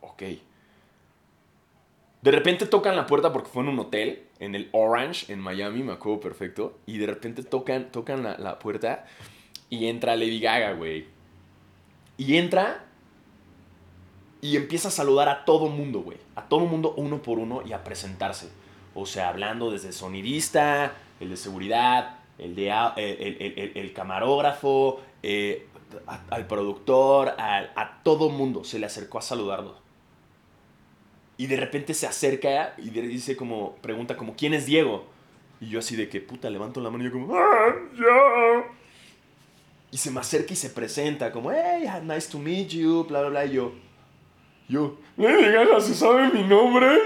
ok. 0.00 0.22
De 2.22 2.30
repente 2.30 2.66
tocan 2.66 2.96
la 2.96 3.06
puerta 3.06 3.32
porque 3.32 3.50
fue 3.50 3.62
en 3.62 3.68
un 3.70 3.78
hotel, 3.78 4.24
en 4.38 4.54
el 4.54 4.68
Orange, 4.72 5.32
en 5.32 5.40
Miami, 5.40 5.82
me 5.82 5.92
acuerdo 5.92 6.20
perfecto. 6.20 6.78
Y 6.86 6.98
de 6.98 7.06
repente 7.06 7.42
tocan, 7.42 7.90
tocan 7.90 8.22
la, 8.22 8.38
la 8.38 8.58
puerta 8.58 9.06
y 9.68 9.86
entra 9.86 10.16
Lady 10.16 10.40
Gaga, 10.40 10.72
güey 10.72 11.14
y 12.16 12.36
entra 12.36 12.84
y 14.40 14.56
empieza 14.56 14.88
a 14.88 14.90
saludar 14.90 15.28
a 15.28 15.44
todo 15.44 15.68
mundo, 15.68 16.00
güey. 16.00 16.18
A 16.36 16.42
todo 16.48 16.66
mundo 16.66 16.94
uno 16.96 17.22
por 17.22 17.38
uno 17.38 17.62
y 17.66 17.72
a 17.72 17.82
presentarse. 17.82 18.50
O 18.94 19.06
sea, 19.06 19.28
hablando 19.28 19.70
desde 19.70 19.92
sonidista, 19.92 20.92
el 21.18 21.30
de 21.30 21.36
seguridad, 21.36 22.18
el, 22.38 22.54
de, 22.54 23.72
el, 23.74 23.92
camarógrafo, 23.92 25.00
eh, 25.22 25.66
al 26.30 26.46
productor, 26.46 27.34
a, 27.38 27.70
a, 27.76 28.02
todo 28.02 28.30
mundo. 28.30 28.64
Se 28.64 28.78
le 28.78 28.86
acercó 28.86 29.18
a 29.18 29.22
saludarlo. 29.22 29.76
Y 31.36 31.46
de 31.46 31.56
repente 31.56 31.94
se 31.94 32.06
acerca 32.06 32.74
y 32.78 32.90
dice 32.90 33.36
como, 33.36 33.76
pregunta 33.76 34.16
como, 34.16 34.36
¿quién 34.36 34.54
es 34.54 34.66
Diego? 34.66 35.06
Y 35.60 35.68
yo 35.68 35.78
así 35.80 35.96
de 35.96 36.08
que, 36.08 36.20
puta, 36.20 36.48
levanto 36.50 36.80
la 36.80 36.90
mano 36.90 37.04
y 37.04 37.06
yo 37.06 37.12
como, 37.12 37.34
¡ah, 37.36 37.74
yo! 37.96 38.64
Y 39.90 39.96
se 39.96 40.10
me 40.10 40.20
acerca 40.20 40.52
y 40.52 40.56
se 40.56 40.70
presenta 40.70 41.32
como, 41.32 41.50
hey, 41.50 41.88
nice 42.02 42.30
to 42.30 42.38
meet 42.38 42.68
you, 42.68 43.04
bla, 43.04 43.20
bla, 43.20 43.30
bla. 43.30 43.44
Y 43.46 43.52
yo, 43.52 43.72
yo, 44.68 44.96
Lady 45.16 45.52
Gaga, 45.52 45.80
¿se 45.80 45.94
sabe 45.94 46.30
mi 46.30 46.42
nombre? 46.42 46.98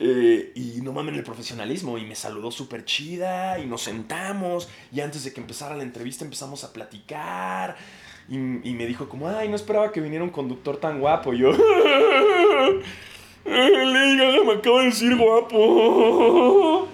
Eh, 0.00 0.52
y 0.54 0.80
no 0.82 0.92
mames 0.92 1.16
el 1.16 1.24
profesionalismo. 1.24 1.98
Y 1.98 2.04
me 2.04 2.14
saludó 2.14 2.50
súper 2.50 2.84
chida. 2.84 3.58
Y 3.58 3.66
nos 3.66 3.82
sentamos. 3.82 4.68
Y 4.92 5.00
antes 5.00 5.24
de 5.24 5.32
que 5.32 5.40
empezara 5.40 5.76
la 5.76 5.82
entrevista 5.82 6.24
empezamos 6.24 6.64
a 6.64 6.72
platicar. 6.72 7.76
Y, 8.30 8.36
me 8.36 8.86
dijo 8.86 9.08
como, 9.08 9.26
ay, 9.28 9.48
no 9.48 9.56
esperaba 9.56 9.90
que 9.90 10.02
viniera 10.02 10.22
un 10.22 10.30
conductor 10.30 10.76
tan 10.76 11.00
guapo. 11.00 11.32
Y 11.32 11.38
yo, 11.38 11.50
Lady 13.46 14.18
Gaga 14.18 14.44
me 14.44 14.52
acaba 14.52 14.80
de 14.80 14.86
decir 14.86 15.16
guapo. 15.16 16.88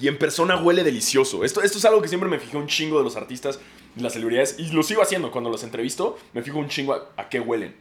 Y 0.00 0.08
en 0.08 0.16
persona 0.18 0.56
huele 0.56 0.82
delicioso. 0.82 1.44
Esto, 1.44 1.60
esto 1.62 1.76
es 1.76 1.84
algo 1.84 2.00
que 2.00 2.08
siempre 2.08 2.30
me 2.30 2.38
fijo 2.38 2.56
un 2.56 2.68
chingo 2.68 2.96
de 2.96 3.04
los 3.04 3.16
artistas 3.16 3.60
y 3.96 4.00
las 4.00 4.14
celebridades. 4.14 4.56
Y 4.58 4.70
lo 4.70 4.82
sigo 4.82 5.02
haciendo 5.02 5.30
cuando 5.30 5.50
los 5.50 5.62
entrevisto. 5.62 6.18
Me 6.32 6.42
fijo 6.42 6.58
un 6.58 6.68
chingo 6.68 6.94
a, 6.94 7.28
qué 7.28 7.38
huelen. 7.38 7.76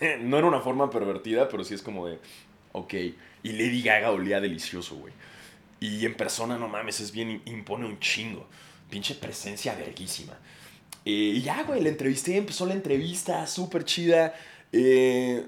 no 0.22 0.36
era 0.36 0.48
una 0.48 0.60
forma 0.60 0.90
pervertida, 0.90 1.48
pero 1.48 1.62
sí 1.62 1.74
es 1.74 1.82
como 1.82 2.08
de. 2.08 2.18
Ok. 2.72 2.94
Y 3.42 3.52
Lady 3.52 3.82
Gaga 3.82 4.10
olía 4.10 4.40
delicioso, 4.40 4.96
güey. 4.96 5.12
Y 5.80 6.04
en 6.04 6.14
persona, 6.14 6.58
no 6.58 6.68
mames, 6.68 7.00
es 7.00 7.12
bien, 7.12 7.42
impone 7.44 7.86
un 7.86 7.98
chingo. 8.00 8.46
Pinche 8.90 9.14
presencia 9.14 9.74
verguísima. 9.74 10.34
Eh, 11.04 11.34
y 11.36 11.42
ya, 11.42 11.62
güey, 11.62 11.80
la 11.82 11.88
entrevisté, 11.88 12.36
empezó 12.36 12.66
la 12.66 12.74
entrevista, 12.74 13.46
súper 13.46 13.84
chida. 13.84 14.34
Eh, 14.72 15.44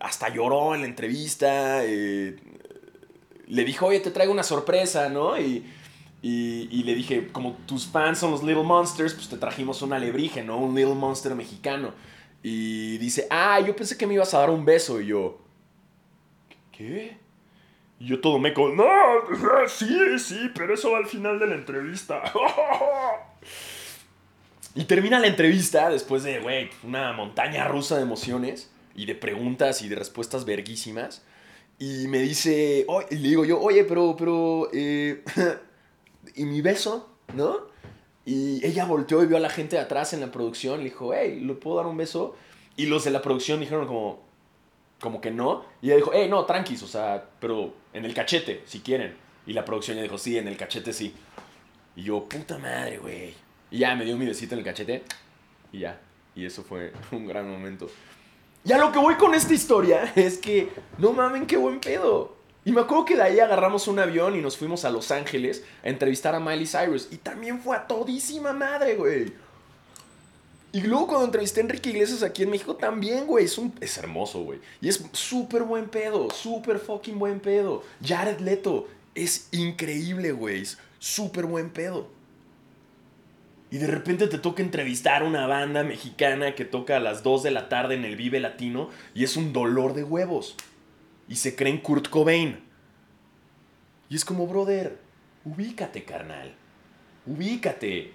hasta 0.00 0.28
lloró 0.28 0.74
en 0.74 0.82
la 0.82 0.86
entrevista. 0.86 1.84
Eh, 1.84 2.36
le 3.48 3.64
dijo, 3.64 3.86
oye, 3.86 4.00
te 4.00 4.10
traigo 4.10 4.32
una 4.32 4.42
sorpresa, 4.42 5.08
¿no? 5.08 5.38
Y, 5.40 5.64
Y, 6.24 6.68
y, 6.70 6.84
le 6.84 6.94
dije, 6.94 7.28
como 7.32 7.54
tus 7.66 7.86
fans 7.86 8.20
son 8.20 8.30
los 8.30 8.44
Little 8.44 8.62
Monsters, 8.62 9.12
pues 9.14 9.28
te 9.28 9.36
trajimos 9.36 9.82
un 9.82 9.92
alebrije, 9.92 10.44
¿no? 10.44 10.56
Un 10.56 10.72
Little 10.76 10.94
Monster 10.94 11.34
mexicano. 11.34 11.92
Y 12.44 12.96
dice, 12.98 13.26
ah, 13.28 13.58
yo 13.60 13.74
pensé 13.74 13.96
que 13.98 14.06
me 14.06 14.14
ibas 14.14 14.32
a 14.32 14.38
dar 14.38 14.50
un 14.50 14.64
beso. 14.64 15.00
Y 15.00 15.08
yo, 15.08 15.41
¿qué? 16.72 17.16
Y 18.00 18.06
yo 18.06 18.20
todo 18.20 18.38
meco, 18.38 18.70
no, 18.70 18.84
sí, 19.68 20.18
sí, 20.18 20.50
pero 20.54 20.74
eso 20.74 20.90
va 20.90 20.98
al 20.98 21.06
final 21.06 21.38
de 21.38 21.46
la 21.46 21.54
entrevista. 21.54 22.22
y 24.74 24.84
termina 24.84 25.20
la 25.20 25.28
entrevista 25.28 25.88
después 25.88 26.24
de, 26.24 26.40
güey, 26.40 26.68
una 26.82 27.12
montaña 27.12 27.68
rusa 27.68 27.96
de 27.96 28.02
emociones 28.02 28.72
y 28.94 29.06
de 29.06 29.14
preguntas 29.14 29.82
y 29.82 29.88
de 29.88 29.96
respuestas 29.96 30.44
verguísimas. 30.44 31.22
Y 31.78 32.06
me 32.08 32.18
dice, 32.18 32.86
y 33.10 33.16
le 33.16 33.28
digo 33.28 33.44
yo, 33.44 33.60
oye, 33.60 33.84
pero, 33.84 34.16
pero, 34.16 34.68
eh, 34.72 35.22
¿y 36.34 36.44
mi 36.44 36.60
beso? 36.60 37.10
¿No? 37.34 37.70
Y 38.24 38.64
ella 38.64 38.84
volteó 38.84 39.22
y 39.22 39.26
vio 39.26 39.36
a 39.36 39.40
la 39.40 39.50
gente 39.50 39.76
de 39.76 39.82
atrás 39.82 40.12
en 40.12 40.20
la 40.20 40.30
producción. 40.30 40.78
Le 40.78 40.84
dijo, 40.84 41.12
hey, 41.14 41.40
¿le 41.40 41.54
puedo 41.54 41.76
dar 41.76 41.86
un 41.86 41.96
beso? 41.96 42.36
Y 42.76 42.86
los 42.86 43.04
de 43.04 43.10
la 43.10 43.20
producción 43.20 43.60
dijeron 43.60 43.86
como, 43.86 44.22
como 45.02 45.20
que 45.20 45.32
no. 45.32 45.64
Y 45.82 45.88
ella 45.88 45.96
dijo, 45.96 46.12
hey, 46.14 46.28
no, 46.30 46.44
tranquis, 46.46 46.82
o 46.84 46.86
sea, 46.86 47.28
pero 47.40 47.74
en 47.92 48.04
el 48.04 48.14
cachete, 48.14 48.62
si 48.64 48.80
quieren. 48.80 49.16
Y 49.46 49.52
la 49.52 49.64
producción 49.64 49.96
ya 49.96 50.02
dijo, 50.04 50.16
sí, 50.16 50.38
en 50.38 50.46
el 50.46 50.56
cachete 50.56 50.92
sí. 50.92 51.12
Y 51.96 52.04
yo, 52.04 52.24
puta 52.28 52.56
madre, 52.56 52.98
güey. 52.98 53.34
Y 53.70 53.78
ya 53.78 53.96
me 53.96 54.04
dio 54.04 54.16
mi 54.16 54.24
besito 54.24 54.54
en 54.54 54.60
el 54.60 54.64
cachete. 54.64 55.02
Y 55.72 55.80
ya. 55.80 56.00
Y 56.36 56.46
eso 56.46 56.62
fue 56.62 56.92
un 57.10 57.26
gran 57.26 57.50
momento. 57.50 57.90
Ya 58.62 58.78
lo 58.78 58.92
que 58.92 59.00
voy 59.00 59.16
con 59.16 59.34
esta 59.34 59.52
historia 59.52 60.12
es 60.14 60.38
que, 60.38 60.70
no 60.98 61.12
mamen, 61.12 61.46
qué 61.46 61.56
buen 61.56 61.80
pedo. 61.80 62.36
Y 62.64 62.70
me 62.70 62.82
acuerdo 62.82 63.04
que 63.04 63.16
de 63.16 63.22
ahí 63.22 63.40
agarramos 63.40 63.88
un 63.88 63.98
avión 63.98 64.36
y 64.36 64.40
nos 64.40 64.56
fuimos 64.56 64.84
a 64.84 64.90
Los 64.90 65.10
Ángeles 65.10 65.64
a 65.82 65.88
entrevistar 65.88 66.36
a 66.36 66.38
Miley 66.38 66.68
Cyrus. 66.68 67.08
Y 67.10 67.16
también 67.16 67.60
fue 67.60 67.76
a 67.76 67.88
todísima 67.88 68.52
madre, 68.52 68.94
güey. 68.94 69.32
Y 70.72 70.80
luego 70.80 71.06
cuando 71.06 71.26
entrevisté 71.26 71.60
a 71.60 71.64
Enrique 71.64 71.90
Iglesias 71.90 72.22
aquí 72.22 72.42
en 72.42 72.50
México 72.50 72.76
también, 72.76 73.26
güey. 73.26 73.44
Es, 73.44 73.58
un, 73.58 73.74
es 73.80 73.98
hermoso, 73.98 74.42
güey. 74.42 74.58
Y 74.80 74.88
es 74.88 75.04
súper 75.12 75.64
buen 75.64 75.88
pedo. 75.88 76.30
Súper 76.30 76.78
fucking 76.78 77.18
buen 77.18 77.40
pedo. 77.40 77.84
Jared 78.02 78.40
Leto 78.40 78.88
es 79.14 79.48
increíble, 79.52 80.32
güey. 80.32 80.64
Súper 80.98 81.44
buen 81.44 81.70
pedo. 81.70 82.08
Y 83.70 83.78
de 83.78 83.86
repente 83.86 84.26
te 84.28 84.38
toca 84.38 84.62
entrevistar 84.62 85.22
a 85.22 85.26
una 85.26 85.46
banda 85.46 85.82
mexicana 85.82 86.54
que 86.54 86.64
toca 86.64 86.96
a 86.96 87.00
las 87.00 87.22
2 87.22 87.42
de 87.42 87.50
la 87.50 87.68
tarde 87.68 87.94
en 87.94 88.04
el 88.04 88.16
Vive 88.16 88.38
Latino 88.38 88.90
y 89.14 89.24
es 89.24 89.36
un 89.36 89.54
dolor 89.54 89.94
de 89.94 90.04
huevos 90.04 90.56
y 91.26 91.36
se 91.36 91.56
creen 91.56 91.78
Kurt 91.78 92.08
Cobain. 92.08 92.60
Y 94.10 94.16
es 94.16 94.26
como, 94.26 94.46
brother, 94.46 94.98
ubícate, 95.46 96.04
carnal. 96.04 96.54
Ubícate. 97.24 98.12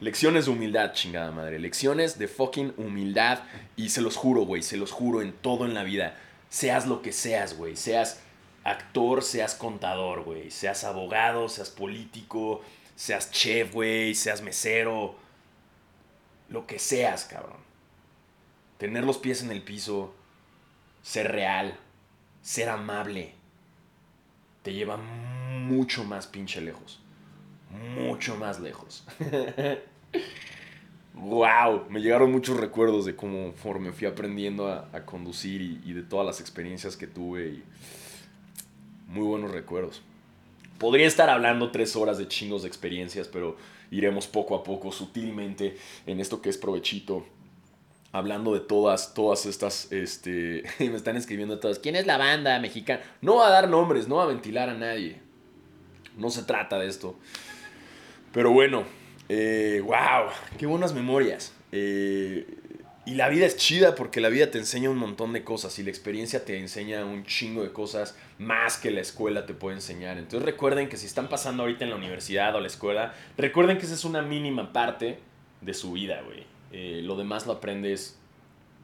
Lecciones 0.00 0.46
de 0.46 0.50
humildad, 0.50 0.92
chingada 0.92 1.30
madre. 1.30 1.58
Lecciones 1.58 2.18
de 2.18 2.28
fucking 2.28 2.74
humildad. 2.76 3.40
Y 3.76 3.90
se 3.90 4.00
los 4.00 4.16
juro, 4.16 4.42
güey, 4.42 4.62
se 4.62 4.76
los 4.76 4.92
juro 4.92 5.22
en 5.22 5.32
todo 5.32 5.64
en 5.64 5.74
la 5.74 5.84
vida. 5.84 6.16
Seas 6.48 6.86
lo 6.86 7.02
que 7.02 7.12
seas, 7.12 7.56
güey. 7.56 7.76
Seas 7.76 8.20
actor, 8.64 9.22
seas 9.22 9.54
contador, 9.54 10.22
güey. 10.22 10.50
Seas 10.50 10.84
abogado, 10.84 11.48
seas 11.48 11.70
político, 11.70 12.62
seas 12.94 13.30
chef, 13.30 13.72
güey. 13.72 14.14
Seas 14.14 14.42
mesero. 14.42 15.16
Lo 16.48 16.66
que 16.66 16.78
seas, 16.78 17.24
cabrón. 17.24 17.58
Tener 18.78 19.04
los 19.04 19.18
pies 19.18 19.42
en 19.42 19.50
el 19.50 19.62
piso. 19.62 20.14
Ser 21.02 21.32
real 21.32 21.78
ser 22.46 22.68
amable 22.68 23.34
te 24.62 24.72
lleva 24.72 24.96
mucho 24.96 26.04
más 26.04 26.28
pinche 26.28 26.60
lejos. 26.60 27.00
Mucho 27.96 28.36
más 28.36 28.60
lejos. 28.60 29.04
wow, 31.14 31.84
me 31.88 32.00
llegaron 32.00 32.30
muchos 32.32 32.56
recuerdos 32.58 33.04
de 33.04 33.16
cómo 33.16 33.52
me 33.80 33.92
fui 33.92 34.06
aprendiendo 34.06 34.68
a, 34.68 35.04
conducir 35.04 35.60
y, 35.60 35.92
de 35.92 36.02
todas 36.02 36.26
las 36.26 36.40
experiencias 36.40 36.96
que 36.96 37.06
tuve. 37.06 37.48
Y 37.48 37.64
muy 39.08 39.24
buenos 39.24 39.50
recuerdos. 39.50 40.02
Podría 40.78 41.06
estar 41.06 41.30
hablando 41.30 41.70
tres 41.70 41.96
horas 41.96 42.18
de 42.18 42.28
chingos 42.28 42.62
de 42.62 42.68
experiencias, 42.68 43.28
pero 43.28 43.56
iremos 43.90 44.26
poco 44.26 44.54
a 44.54 44.62
poco, 44.62 44.92
sutilmente, 44.92 45.76
en 46.06 46.20
esto 46.20 46.42
que 46.42 46.50
es 46.50 46.58
provechito 46.58 47.24
hablando 48.16 48.54
de 48.54 48.60
todas, 48.60 49.14
todas 49.14 49.46
estas, 49.46 49.92
este, 49.92 50.64
me 50.78 50.96
están 50.96 51.16
escribiendo 51.16 51.58
todas, 51.58 51.78
¿quién 51.78 51.96
es 51.96 52.06
la 52.06 52.16
banda 52.16 52.58
mexicana? 52.60 53.02
No 53.20 53.36
va 53.36 53.48
a 53.48 53.50
dar 53.50 53.68
nombres, 53.68 54.08
no 54.08 54.16
va 54.16 54.24
a 54.24 54.26
ventilar 54.26 54.70
a 54.70 54.74
nadie. 54.74 55.20
No 56.16 56.30
se 56.30 56.42
trata 56.42 56.78
de 56.78 56.88
esto. 56.88 57.16
Pero 58.36 58.50
bueno, 58.50 58.84
eh, 59.30 59.80
wow, 59.82 60.28
qué 60.58 60.66
buenas 60.66 60.92
memorias. 60.92 61.54
Eh, 61.72 62.46
y 63.06 63.14
la 63.14 63.30
vida 63.30 63.46
es 63.46 63.56
chida 63.56 63.94
porque 63.94 64.20
la 64.20 64.28
vida 64.28 64.50
te 64.50 64.58
enseña 64.58 64.90
un 64.90 64.98
montón 64.98 65.32
de 65.32 65.42
cosas 65.42 65.78
y 65.78 65.82
la 65.82 65.88
experiencia 65.88 66.44
te 66.44 66.58
enseña 66.58 67.06
un 67.06 67.24
chingo 67.24 67.62
de 67.62 67.72
cosas 67.72 68.14
más 68.38 68.76
que 68.76 68.90
la 68.90 69.00
escuela 69.00 69.46
te 69.46 69.54
puede 69.54 69.76
enseñar. 69.76 70.18
Entonces 70.18 70.44
recuerden 70.44 70.90
que 70.90 70.98
si 70.98 71.06
están 71.06 71.30
pasando 71.30 71.62
ahorita 71.62 71.84
en 71.84 71.90
la 71.90 71.96
universidad 71.96 72.54
o 72.54 72.60
la 72.60 72.66
escuela, 72.66 73.14
recuerden 73.38 73.78
que 73.78 73.86
esa 73.86 73.94
es 73.94 74.04
una 74.04 74.20
mínima 74.20 74.70
parte 74.70 75.18
de 75.62 75.72
su 75.72 75.92
vida, 75.92 76.20
güey. 76.20 76.44
Eh, 76.72 77.00
lo 77.02 77.16
demás 77.16 77.46
lo 77.46 77.54
aprendes 77.54 78.18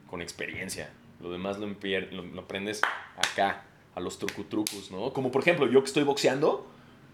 con 0.08 0.22
experiencia. 0.22 0.88
Lo 1.20 1.30
demás 1.30 1.58
lo, 1.58 1.66
lo, 1.66 2.40
aprendes 2.40 2.80
acá, 3.18 3.64
a 3.94 4.00
los 4.00 4.18
trucutrucos, 4.18 4.90
¿no? 4.90 5.12
Como 5.12 5.30
por 5.30 5.42
ejemplo, 5.42 5.70
yo 5.70 5.82
que 5.82 5.88
estoy 5.88 6.04
boxeando, 6.04 6.71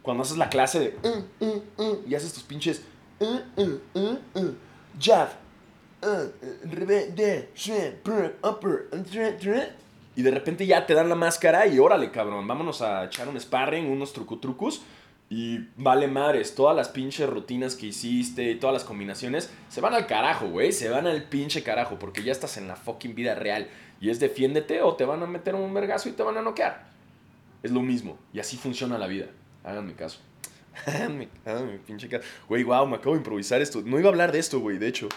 cuando 0.09 0.23
haces 0.23 0.39
la 0.39 0.49
clase 0.49 0.81
de... 0.81 0.97
Uh, 1.07 1.45
uh, 1.77 2.03
y 2.09 2.15
haces 2.15 2.33
tus 2.33 2.43
pinches... 2.43 2.83
y 10.17 10.23
de 10.23 10.31
repente 10.31 10.67
ya 10.67 10.87
te 10.87 10.95
dan 10.95 11.11
la 11.11 11.15
máscara 11.15 11.67
y 11.67 11.79
órale, 11.79 12.11
cabrón, 12.11 12.49
vámonos 12.49 12.81
a 12.81 13.05
echar 13.05 13.29
un 13.29 13.39
sparring, 13.39 13.85
unos 13.85 14.15
trucutrucos. 14.15 14.81
Y 15.29 15.69
vale 15.77 16.09
madres, 16.09 16.55
todas 16.55 16.75
las 16.75 16.89
pinches 16.89 17.29
rutinas 17.29 17.75
que 17.77 17.89
hiciste 17.89 18.51
y 18.51 18.55
todas 18.55 18.73
las 18.73 18.85
combinaciones 18.85 19.51
se 19.69 19.83
van 19.83 19.93
al 19.93 20.07
carajo, 20.07 20.49
güey. 20.49 20.73
Se 20.73 20.89
van 20.89 21.07
al 21.07 21.25
pinche 21.25 21.63
carajo 21.63 21.99
porque 21.99 22.23
ya 22.23 22.33
estás 22.33 22.57
en 22.57 22.67
la 22.67 22.77
fucking 22.77 23.15
vida 23.15 23.35
real. 23.35 23.69
Y 24.01 24.09
es 24.09 24.21
defiéndete 24.21 24.81
o 24.81 24.95
te 24.97 25.05
van 25.05 25.23
a 25.23 25.27
meter 25.27 25.55
un 25.55 25.75
vergazo 25.75 26.09
y 26.09 26.13
te 26.13 26.23
van 26.23 26.39
a 26.39 26.43
noquear. 26.43 26.89
Es 27.63 27.73
lo 27.73 27.83
mismo. 27.83 28.19
Y 28.33 28.41
así 28.41 28.57
funciona 28.57 28.97
la 28.97 29.07
vida. 29.07 29.27
Háganme 29.69 29.93
caso. 29.93 30.19
háganme, 30.87 31.29
háganme 31.45 31.79
pinche 31.79 32.09
caso. 32.09 32.25
Güey, 32.49 32.65
wow, 32.65 32.87
me 32.87 32.97
acabo 32.97 33.13
de 33.13 33.19
improvisar 33.19 33.61
esto. 33.61 33.83
No 33.85 33.99
iba 33.99 34.09
a 34.09 34.13
hablar 34.13 34.33
de 34.33 34.39
esto, 34.39 34.61
güey, 34.61 34.79
de 34.79 34.89
hecho. 34.89 35.09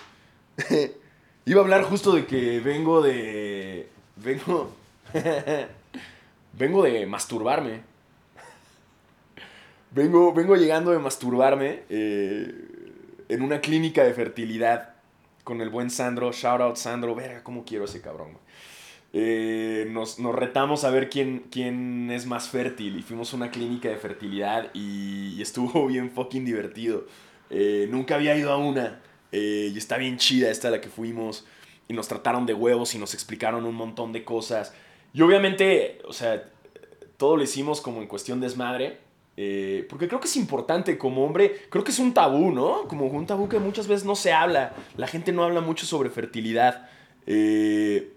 iba 1.45 1.61
a 1.61 1.63
hablar 1.63 1.83
justo 1.83 2.11
de 2.11 2.25
que 2.25 2.59
vengo 2.59 3.01
de... 3.01 3.87
Vengo... 4.17 4.75
vengo 6.53 6.83
de 6.83 7.05
masturbarme. 7.05 7.81
Vengo, 9.91 10.33
vengo 10.33 10.57
llegando 10.57 10.91
de 10.91 10.99
masturbarme 10.99 11.83
eh, 11.89 12.53
en 13.29 13.41
una 13.41 13.61
clínica 13.61 14.03
de 14.03 14.13
fertilidad 14.13 14.95
con 15.45 15.61
el 15.61 15.69
buen 15.69 15.89
Sandro. 15.89 16.33
Shout 16.33 16.59
out 16.59 16.75
Sandro. 16.75 17.15
Verga, 17.15 17.41
cómo 17.41 17.63
quiero 17.63 17.85
ese 17.85 18.01
cabrón. 18.01 18.37
Eh, 19.13 19.87
nos, 19.89 20.17
retamos 20.19 20.83
a 20.83 20.89
ver 20.89 21.09
quién, 21.09 21.45
quién 21.51 22.09
es 22.11 22.25
más 22.25 22.49
fértil 22.49 22.97
y 22.97 23.01
fuimos 23.01 23.33
a 23.33 23.35
una 23.35 23.51
clínica 23.51 23.89
de 23.89 23.97
fertilidad 23.97 24.69
y, 24.73 25.41
estuvo 25.41 25.87
bien 25.87 26.11
fucking 26.11 26.45
divertido. 26.45 27.05
Eh, 27.49 27.87
nunca 27.89 28.15
había 28.15 28.35
ido 28.35 28.51
a 28.51 28.57
una 28.57 29.01
y 29.33 29.77
está 29.77 29.97
bien 29.97 30.17
chida 30.17 30.51
esta 30.51 30.69
la 30.69 30.81
que 30.81 30.89
fuimos 30.89 31.45
y 31.87 31.93
nos 31.93 32.09
trataron 32.09 32.45
de 32.45 32.53
huevos 32.53 32.95
y 32.95 32.97
nos 32.97 33.13
explicaron 33.13 33.65
un 33.65 33.75
montón 33.75 34.11
de 34.11 34.25
cosas. 34.25 34.73
Y 35.13 35.21
obviamente, 35.21 35.99
o 36.05 36.13
sea, 36.13 36.49
todo 37.15 37.37
lo 37.37 37.43
hicimos 37.43 37.79
como 37.79 38.01
en 38.01 38.07
cuestión 38.07 38.41
desmadre 38.41 38.99
eh, 39.37 39.87
porque 39.89 40.07
creo 40.07 40.19
que 40.19 40.27
es 40.27 40.35
importante 40.35 40.97
como 40.97 41.23
hombre, 41.25 41.63
creo 41.69 41.83
que 41.83 41.91
es 41.91 41.99
un 41.99 42.13
tabú, 42.13 42.51
¿no? 42.51 42.87
Como 42.87 43.05
un 43.05 43.25
tabú 43.25 43.47
que 43.47 43.59
muchas 43.59 43.87
veces 43.87 44.05
no 44.05 44.15
se 44.15 44.33
habla. 44.33 44.73
La 44.97 45.07
gente 45.07 45.31
no 45.31 45.43
habla 45.43 45.61
mucho 45.61 45.85
sobre 45.85 46.09
fertilidad. 46.09 46.89
Eh, 47.25 48.13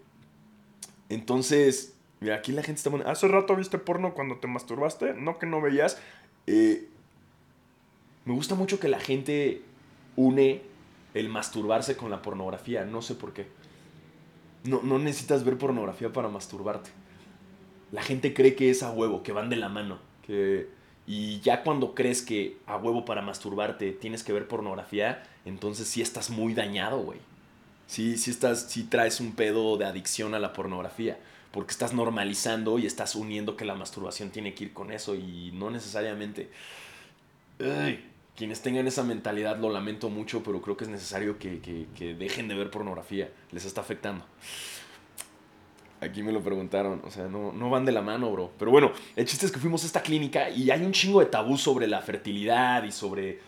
entonces, 1.14 1.94
mira, 2.20 2.36
aquí 2.36 2.52
la 2.52 2.62
gente 2.62 2.80
está 2.80 3.10
hace 3.10 3.28
rato 3.28 3.56
viste 3.56 3.78
porno 3.78 4.14
cuando 4.14 4.36
te 4.36 4.46
masturbaste, 4.46 5.14
no 5.14 5.38
que 5.38 5.46
no 5.46 5.60
veías. 5.60 5.98
Eh, 6.46 6.88
me 8.24 8.34
gusta 8.34 8.54
mucho 8.54 8.80
que 8.80 8.88
la 8.88 9.00
gente 9.00 9.62
une 10.16 10.62
el 11.14 11.28
masturbarse 11.28 11.96
con 11.96 12.10
la 12.10 12.22
pornografía, 12.22 12.84
no 12.84 13.02
sé 13.02 13.14
por 13.14 13.32
qué. 13.32 13.46
No, 14.64 14.80
no 14.82 14.98
necesitas 14.98 15.44
ver 15.44 15.58
pornografía 15.58 16.12
para 16.12 16.28
masturbarte. 16.28 16.90
La 17.92 18.02
gente 18.02 18.34
cree 18.34 18.54
que 18.54 18.70
es 18.70 18.82
a 18.82 18.90
huevo, 18.90 19.22
que 19.22 19.32
van 19.32 19.50
de 19.50 19.56
la 19.56 19.68
mano, 19.68 19.98
que 20.26 20.68
y 21.06 21.40
ya 21.40 21.62
cuando 21.62 21.94
crees 21.94 22.22
que 22.22 22.56
a 22.66 22.76
huevo 22.76 23.04
para 23.04 23.20
masturbarte 23.20 23.92
tienes 23.92 24.24
que 24.24 24.32
ver 24.32 24.48
pornografía, 24.48 25.22
entonces 25.44 25.86
sí 25.86 26.00
estás 26.00 26.30
muy 26.30 26.54
dañado, 26.54 26.98
güey. 27.02 27.18
Sí, 27.86 28.16
sí, 28.16 28.30
estás, 28.30 28.70
sí 28.70 28.84
traes 28.84 29.20
un 29.20 29.32
pedo 29.32 29.76
de 29.76 29.84
adicción 29.84 30.34
a 30.34 30.38
la 30.38 30.52
pornografía. 30.52 31.18
Porque 31.52 31.70
estás 31.70 31.92
normalizando 31.92 32.78
y 32.80 32.86
estás 32.86 33.14
uniendo 33.14 33.56
que 33.56 33.64
la 33.64 33.76
masturbación 33.76 34.30
tiene 34.30 34.54
que 34.54 34.64
ir 34.64 34.72
con 34.72 34.90
eso 34.90 35.14
y 35.14 35.52
no 35.52 35.70
necesariamente. 35.70 36.50
quienes 38.36 38.60
tengan 38.60 38.88
esa 38.88 39.04
mentalidad 39.04 39.58
lo 39.58 39.70
lamento 39.70 40.08
mucho, 40.10 40.42
pero 40.42 40.60
creo 40.60 40.76
que 40.76 40.84
es 40.84 40.90
necesario 40.90 41.38
que, 41.38 41.60
que 41.94 42.14
dejen 42.14 42.48
de 42.48 42.56
ver 42.56 42.70
pornografía. 42.70 43.30
Les 43.52 43.64
está 43.64 43.82
afectando. 43.82 44.24
Aquí 46.04 46.22
me 46.22 46.32
lo 46.32 46.42
preguntaron, 46.42 47.00
o 47.04 47.10
sea, 47.10 47.28
no, 47.28 47.52
no 47.52 47.70
van 47.70 47.84
de 47.84 47.92
la 47.92 48.02
mano, 48.02 48.30
bro. 48.30 48.50
Pero 48.58 48.70
bueno, 48.70 48.92
el 49.16 49.24
chiste 49.24 49.46
es 49.46 49.52
que 49.52 49.58
fuimos 49.58 49.84
a 49.84 49.86
esta 49.86 50.02
clínica 50.02 50.50
y 50.50 50.70
hay 50.70 50.82
un 50.82 50.92
chingo 50.92 51.20
de 51.20 51.26
tabú 51.26 51.56
sobre 51.56 51.86
la 51.86 52.00
fertilidad 52.02 52.84
y 52.84 52.92
sobre... 52.92 53.30
Eh, 53.30 53.38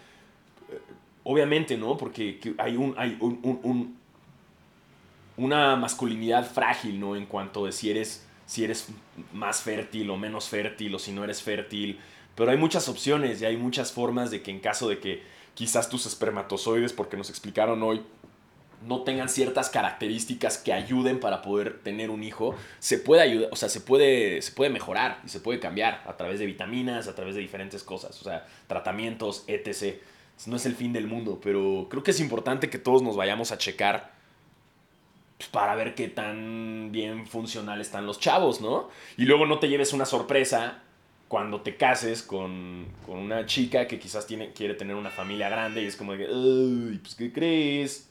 obviamente, 1.25 1.77
¿no? 1.77 1.97
Porque 1.97 2.41
hay 2.59 2.77
un... 2.77 2.95
Hay 2.97 3.17
un, 3.21 3.97
una 5.37 5.77
masculinidad 5.77 6.51
frágil, 6.51 6.99
¿no? 6.99 7.17
En 7.17 7.27
cuanto 7.27 7.67
de 7.67 7.73
si 7.73 7.91
eres, 7.91 8.27
si 8.47 8.65
eres 8.65 8.89
más 9.33 9.63
fértil 9.63 10.11
o 10.11 10.17
menos 10.17 10.49
fértil 10.49 10.95
o 10.95 10.99
si 10.99 11.13
no 11.13 11.25
eres 11.25 11.43
fértil. 11.43 11.99
Pero 12.35 12.51
hay 12.51 12.57
muchas 12.57 12.89
opciones 12.89 13.41
y 13.41 13.47
hay 13.47 13.57
muchas 13.57 13.93
formas 13.93 14.31
de 14.31 14.43
que 14.43 14.51
en 14.51 14.61
caso 14.61 14.89
de 14.89 14.99
que 14.99 15.23
quizás 15.55 15.89
tus 15.89 16.07
espermatozoides, 16.07 16.93
porque 16.93 17.17
nos 17.17 17.31
explicaron 17.31 17.83
hoy, 17.83 18.03
no 18.87 19.03
tengan 19.03 19.29
ciertas 19.29 19.71
características 19.71 20.59
que 20.59 20.73
ayuden 20.73 21.19
para 21.19 21.41
poder 21.41 21.81
tener 21.83 22.11
un 22.11 22.23
hijo, 22.23 22.55
se 22.79 22.99
puede 22.99 23.23
ayudar, 23.23 23.49
o 23.51 23.57
sea, 23.57 23.71
se 23.71 23.81
puede, 23.81 24.43
se 24.43 24.53
puede 24.53 24.71
mejorar 24.71 25.21
y 25.25 25.31
se 25.31 25.41
puede 25.41 25.61
cambiar 25.61 26.03
a 26.07 26.17
través 26.17 26.39
de 26.39 26.47
vitaminas, 26.47 27.09
a 27.09 27.15
través 27.15 27.35
de 27.35 27.41
diferentes 27.41 27.83
cosas, 27.83 28.21
o 28.21 28.25
sea, 28.25 28.47
tratamientos, 28.67 29.45
etc. 29.47 29.97
No 30.47 30.57
es 30.57 30.67
el 30.67 30.75
fin 30.75 30.93
del 30.93 31.07
mundo, 31.07 31.41
pero 31.43 31.87
creo 31.91 32.03
que 32.03 32.11
es 32.11 32.21
importante 32.21 32.69
que 32.69 32.79
todos 32.79 33.03
nos 33.03 33.17
vayamos 33.17 33.51
a 33.51 33.59
checar 33.59 34.16
pues, 35.39 35.49
para 35.51 35.75
ver 35.75 35.95
qué 35.95 36.09
tan 36.09 36.91
bien 36.93 37.27
funcional 37.27 37.81
están 37.81 38.07
los 38.07 38.19
chavos, 38.19 38.61
¿no? 38.61 38.89
Y 39.17 39.25
luego 39.25 39.47
no 39.47 39.59
te 39.59 39.69
lleves 39.69 39.93
una 39.93 40.07
sorpresa 40.07 40.83
cuando 41.29 41.61
te 41.61 41.77
cases 41.77 42.23
con, 42.23 42.87
una 43.07 43.47
chica 43.47 43.87
que 43.87 43.99
quizás 43.99 44.27
tiene, 44.27 44.53
quiere 44.53 44.75
tener 44.75 44.95
una 44.97 45.11
familia 45.11 45.49
grande 45.49 45.83
y 45.83 45.87
es 45.87 45.97
como 45.97 46.17
de, 46.17 46.27
Ay, 46.27 46.99
pues, 46.99 47.15
¿qué 47.15 47.33
crees? 47.33 48.09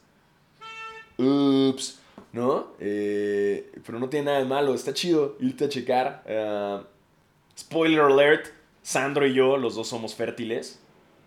ups, 1.18 1.98
¿no? 2.32 2.68
Eh, 2.78 3.72
pero 3.84 3.98
no 3.98 4.08
tiene 4.08 4.26
nada 4.26 4.38
de 4.38 4.44
malo, 4.44 4.74
está 4.74 4.92
chido 4.92 5.36
irte 5.40 5.64
a 5.64 5.68
checar. 5.68 6.22
Eh, 6.26 6.80
spoiler 7.58 8.00
alert, 8.00 8.48
Sandro 8.82 9.26
y 9.26 9.34
yo, 9.34 9.56
los 9.56 9.74
dos 9.74 9.88
somos 9.88 10.14
fértiles. 10.14 10.80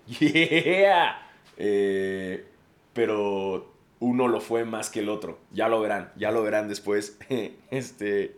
Yeah. 0.19 1.25
Eh, 1.57 2.45
pero 2.93 3.73
uno 3.99 4.27
lo 4.27 4.41
fue 4.41 4.65
más 4.65 4.89
que 4.89 4.99
el 4.99 5.09
otro. 5.09 5.39
Ya 5.51 5.67
lo 5.67 5.81
verán, 5.81 6.11
ya 6.15 6.31
lo 6.31 6.41
verán 6.43 6.67
después. 6.67 7.17
este... 7.71 8.35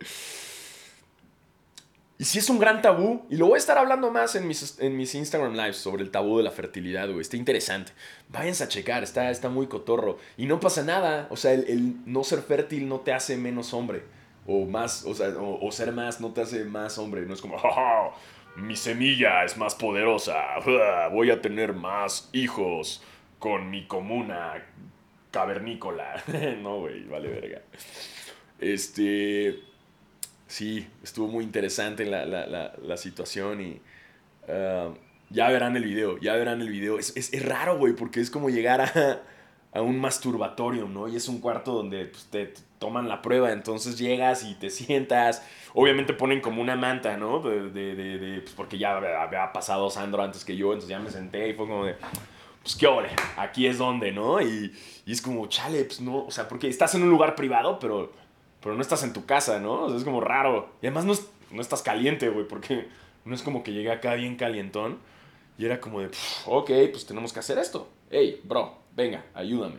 Y 2.17 2.25
si 2.25 2.37
es 2.37 2.51
un 2.51 2.59
gran 2.59 2.83
tabú, 2.83 3.25
y 3.31 3.35
lo 3.35 3.47
voy 3.47 3.55
a 3.55 3.57
estar 3.57 3.79
hablando 3.79 4.11
más 4.11 4.35
en 4.35 4.47
mis, 4.47 4.79
en 4.79 4.95
mis 4.95 5.15
Instagram 5.15 5.53
Lives 5.53 5.77
sobre 5.77 6.03
el 6.03 6.11
tabú 6.11 6.37
de 6.37 6.43
la 6.43 6.51
fertilidad, 6.51 7.07
güey. 7.07 7.21
Está 7.21 7.35
interesante. 7.35 7.93
Váyanse 8.29 8.63
a 8.63 8.67
checar, 8.67 9.01
está, 9.01 9.31
está 9.31 9.49
muy 9.49 9.65
cotorro. 9.65 10.19
Y 10.37 10.45
no 10.45 10.59
pasa 10.59 10.83
nada. 10.83 11.25
O 11.31 11.35
sea, 11.35 11.53
el, 11.53 11.95
no 12.05 12.23
ser 12.23 12.43
fértil 12.43 12.87
no 12.87 12.99
te 12.99 13.11
hace 13.11 13.37
menos 13.37 13.73
hombre. 13.73 14.03
O 14.45 14.67
más, 14.67 15.03
o 15.05 15.15
sea, 15.15 15.29
o, 15.29 15.71
ser 15.71 15.93
más 15.93 16.21
no 16.21 16.31
te 16.31 16.41
hace 16.41 16.63
más 16.63 16.99
hombre. 16.99 17.25
No 17.25 17.33
es 17.33 17.41
como, 17.41 17.57
mi 18.55 18.75
semilla 18.75 19.43
es 19.43 19.57
más 19.57 19.73
poderosa. 19.73 20.35
voy 21.11 21.31
a 21.31 21.41
tener 21.41 21.73
más 21.73 22.29
hijos 22.33 23.01
con 23.39 23.71
mi 23.71 23.87
comuna 23.87 24.63
cavernícola. 25.31 26.23
no, 26.61 26.79
güey, 26.81 27.05
vale 27.05 27.29
verga. 27.29 27.61
Este 28.59 29.71
sí, 30.51 30.85
estuvo 31.01 31.27
muy 31.27 31.45
interesante 31.45 32.05
la, 32.05 32.25
la, 32.25 32.97
situación 32.97 33.61
y 33.61 33.81
uh, 34.51 34.93
ya 35.29 35.49
verán 35.49 35.77
el 35.77 35.85
video, 35.85 36.19
ya 36.19 36.35
verán 36.35 36.61
el 36.61 36.69
video. 36.69 36.99
Es, 36.99 37.15
es, 37.15 37.45
raro, 37.45 37.77
güey, 37.77 37.93
porque 37.93 38.19
es 38.19 38.29
como 38.29 38.49
llegar 38.49 38.81
a, 38.81 39.21
a, 39.71 39.81
un 39.81 39.99
masturbatorio, 39.99 40.89
¿no? 40.89 41.07
Y 41.07 41.15
es 41.15 41.29
un 41.29 41.39
cuarto 41.39 41.73
donde 41.73 42.05
pues, 42.05 42.25
te, 42.25 42.53
toman 42.79 43.07
la 43.07 43.21
prueba, 43.21 43.53
entonces 43.53 43.97
llegas 43.97 44.43
y 44.43 44.55
te 44.55 44.69
sientas. 44.69 45.41
Obviamente 45.73 46.13
ponen 46.13 46.41
como 46.41 46.61
una 46.61 46.75
manta, 46.75 47.15
¿no? 47.15 47.39
De, 47.39 47.69
de, 47.69 47.95
de, 47.95 48.41
pues 48.41 48.53
porque 48.53 48.77
ya 48.77 48.97
había 48.97 49.53
pasado 49.53 49.89
Sandro 49.89 50.21
antes 50.21 50.43
que 50.43 50.57
yo, 50.57 50.73
entonces 50.73 50.89
ya 50.89 50.99
me 50.99 51.09
senté 51.09 51.47
y 51.47 51.53
fue 51.53 51.65
como 51.65 51.85
de 51.85 51.95
pues 52.63 52.75
qué 52.75 52.87
ole, 52.87 53.09
aquí 53.37 53.67
es 53.67 53.77
donde, 53.77 54.11
¿no? 54.11 54.41
Y, 54.41 54.73
y, 55.05 55.11
es 55.11 55.21
como, 55.21 55.47
chale, 55.47 55.83
pues 55.85 56.01
no, 56.01 56.25
o 56.25 56.31
sea, 56.31 56.47
porque 56.47 56.67
estás 56.67 56.93
en 56.95 57.03
un 57.03 57.09
lugar 57.09 57.35
privado, 57.35 57.79
pero 57.79 58.11
pero 58.61 58.75
no 58.75 58.81
estás 58.81 59.03
en 59.03 59.13
tu 59.13 59.25
casa, 59.25 59.59
¿no? 59.59 59.83
O 59.83 59.89
sea, 59.89 59.97
es 59.97 60.03
como 60.03 60.21
raro. 60.21 60.69
Y 60.81 60.87
además 60.87 61.05
no, 61.05 61.13
no 61.51 61.61
estás 61.61 61.81
caliente, 61.81 62.29
güey, 62.29 62.47
porque 62.47 62.87
no 63.25 63.35
es 63.35 63.41
como 63.41 63.63
que 63.63 63.73
llegué 63.73 63.91
acá 63.91 64.13
bien 64.13 64.35
calientón 64.35 64.99
y 65.57 65.65
era 65.65 65.81
como 65.81 65.99
de, 65.99 66.09
ok, 66.45 66.71
pues 66.91 67.05
tenemos 67.05 67.33
que 67.33 67.39
hacer 67.39 67.57
esto. 67.57 67.89
Hey, 68.09 68.39
bro, 68.43 68.77
venga, 68.95 69.25
ayúdame. 69.33 69.77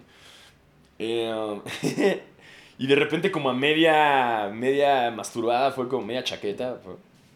Eh, 0.99 2.23
y 2.79 2.87
de 2.87 2.95
repente 2.97 3.31
como 3.31 3.51
a 3.51 3.55
media, 3.55 4.51
media 4.53 5.11
masturbada, 5.11 5.71
fue 5.71 5.89
como 5.89 6.05
media 6.05 6.25
chaqueta, 6.25 6.81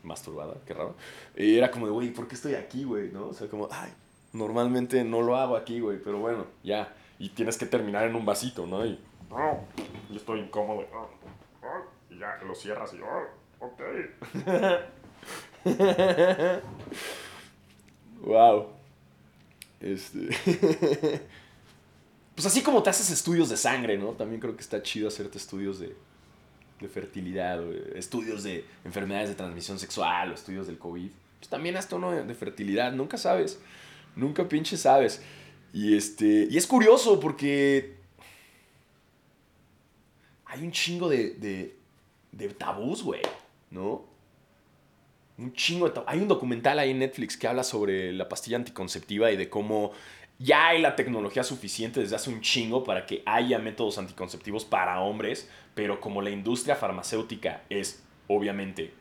masturbada, 0.03 0.55
qué 0.67 0.75
raro. 0.75 0.97
Y 1.37 1.57
era 1.57 1.71
como 1.71 1.87
de, 1.87 1.93
güey, 1.93 2.13
¿por 2.13 2.27
qué 2.27 2.35
estoy 2.35 2.55
aquí, 2.55 2.83
güey? 2.83 3.11
¿No? 3.13 3.29
O 3.29 3.35
sea, 3.35 3.49
como, 3.49 3.69
ay, 3.71 3.91
normalmente 4.33 5.05
no 5.05 5.23
lo 5.23 5.37
hago 5.37 5.57
aquí, 5.57 5.81
güey, 5.81 5.99
pero 6.03 6.19
bueno, 6.19 6.47
ya. 6.63 6.95
Y 7.19 7.31
tienes 7.31 7.57
que 7.57 7.65
terminar 7.67 8.07
en 8.07 8.15
un 8.15 8.27
vasito, 8.27 8.67
¿no? 8.67 8.85
Y, 8.85 8.99
y 10.11 10.17
estoy 10.17 10.41
incómodo 10.41 10.85
y 12.11 12.19
ya 12.19 12.39
lo 12.47 12.55
cierras 12.55 12.93
y, 12.95 13.01
ok. 13.61 13.81
wow. 18.23 18.77
Este. 19.81 20.29
pues 22.35 22.47
así 22.47 22.63
como 22.63 22.83
te 22.83 22.91
haces 22.91 23.11
estudios 23.11 23.49
de 23.49 23.57
sangre, 23.57 23.99
¿no? 23.99 24.13
También 24.13 24.41
creo 24.41 24.55
que 24.55 24.63
está 24.63 24.83
chido 24.83 25.09
hacerte 25.09 25.39
estudios 25.39 25.79
de, 25.79 25.97
de 26.81 26.89
fertilidad, 26.89 27.61
o 27.61 27.73
estudios 27.95 28.43
de 28.43 28.65
enfermedades 28.85 29.29
de 29.29 29.35
transmisión 29.35 29.79
sexual, 29.79 30.31
o 30.31 30.35
estudios 30.35 30.67
del 30.67 30.79
COVID. 30.79 31.11
Pues 31.39 31.49
también 31.49 31.77
hasta 31.77 31.97
uno 31.97 32.13
de, 32.13 32.35
fertilidad, 32.35 32.93
nunca 32.93 33.19
sabes. 33.19 33.61
Nunca 34.17 34.49
pinche 34.49 34.77
sabes. 34.77 35.23
Y 35.73 35.97
este. 35.97 36.49
Y 36.51 36.57
es 36.57 36.67
curioso 36.67 37.21
porque. 37.21 37.95
Hay 40.47 40.63
un 40.63 40.73
chingo 40.73 41.09
de, 41.09 41.77
de 42.33 42.49
tabús, 42.49 43.03
güey, 43.03 43.23
¿no? 43.71 44.05
Un 45.39 45.53
chingo 45.53 45.87
de 45.87 45.95
tabús. 45.95 46.09
Hay 46.09 46.19
un 46.19 46.29
documental 46.29 46.79
ahí 46.79 46.91
en 46.91 46.99
Netflix 46.99 47.37
que 47.37 47.47
habla 47.47 47.63
sobre 47.63 48.13
la 48.13 48.29
pastilla 48.29 48.57
anticonceptiva 48.57 49.31
y 49.31 49.37
de 49.37 49.51
cómo 49.51 49.93
ya 50.39 50.69
hay 50.69 50.81
la 50.81 50.97
tecnología 50.97 51.43
suficiente 51.43 52.01
desde 52.01 52.17
hace 52.17 52.31
un 52.31 52.41
chingo 52.41 52.85
para 52.85 53.07
que 53.07 53.23
haya 53.25 53.59
métodos 53.59 53.99
anticonceptivos 53.99 54.65
para 54.65 55.01
hombres, 55.01 55.49
pero 55.75 56.01
como 56.01 56.21
la 56.21 56.31
industria 56.31 56.77
farmacéutica 56.77 57.63
es 57.71 58.03
obviamente 58.29 58.93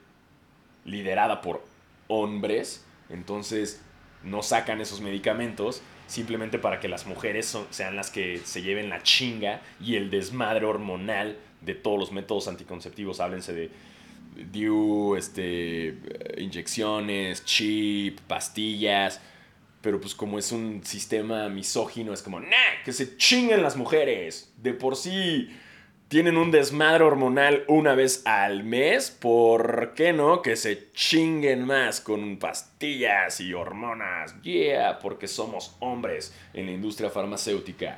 liderada 0.86 1.42
por 1.42 1.62
hombres, 2.08 2.86
entonces 3.10 3.82
no 4.26 4.44
sacan 4.44 4.82
esos 4.82 5.02
medicamentos 5.02 5.82
simplemente 6.08 6.60
para 6.60 6.80
que 6.80 6.88
las 6.88 7.06
mujeres 7.06 7.58
sean 7.72 7.96
las 7.96 8.12
que 8.12 8.40
se 8.44 8.62
lleven 8.62 8.90
la 8.90 9.02
chinga 9.02 9.62
y 9.82 9.96
el 9.96 10.10
desmadre 10.10 10.66
hormonal 10.66 11.38
de 11.62 11.74
todos 11.74 12.00
los 12.00 12.12
métodos 12.12 12.48
anticonceptivos, 12.48 13.20
háblense 13.20 13.54
de 13.54 13.72
DIU, 14.52 15.16
este, 15.16 15.98
inyecciones, 16.38 17.44
chip, 17.46 18.20
pastillas, 18.22 19.22
pero 19.82 20.00
pues 20.00 20.14
como 20.14 20.38
es 20.38 20.52
un 20.52 20.84
sistema 20.84 21.48
misógino, 21.50 22.14
es 22.14 22.22
como, 22.22 22.40
nah, 22.40 22.84
que 22.84 22.92
se 22.92 23.18
chinguen 23.18 23.62
las 23.62 23.76
mujeres, 23.76 24.52
de 24.58 24.74
por 24.74 24.96
sí 24.96 25.50
tienen 26.08 26.38
un 26.38 26.52
desmadre 26.52 27.04
hormonal 27.04 27.66
una 27.68 27.96
vez 27.96 28.22
al 28.26 28.64
mes, 28.64 29.10
¿por 29.10 29.94
qué 29.96 30.14
no? 30.14 30.44
Que 30.44 30.56
se 30.56 30.92
chinguen 30.94 31.66
más 31.66 32.00
con 32.00 32.38
pastillas 32.38 33.40
y 33.40 33.54
hormonas. 33.54 34.40
Yeah, 34.44 35.00
porque 35.00 35.28
somos 35.28 35.76
hombres 35.80 36.34
en 36.54 36.68
la 36.68 36.74
industria 36.74 37.10
farmacéutica. 37.10 37.98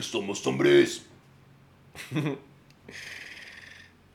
Somos 0.00 0.46
hombres. 0.46 1.04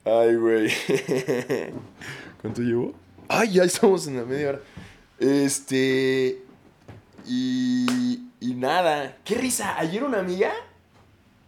Ay, 0.04 0.34
güey. 0.36 0.72
¿Cuánto 2.40 2.62
llevo? 2.62 2.94
Ay, 3.28 3.52
ya 3.52 3.64
estamos 3.64 4.06
en 4.06 4.16
la 4.16 4.24
media 4.24 4.48
hora. 4.48 4.60
Este. 5.18 6.42
Y. 7.26 8.24
Y 8.40 8.54
nada. 8.54 9.18
¡Qué 9.24 9.34
risa! 9.34 9.76
Ayer 9.78 10.04
una 10.04 10.20
amiga 10.20 10.52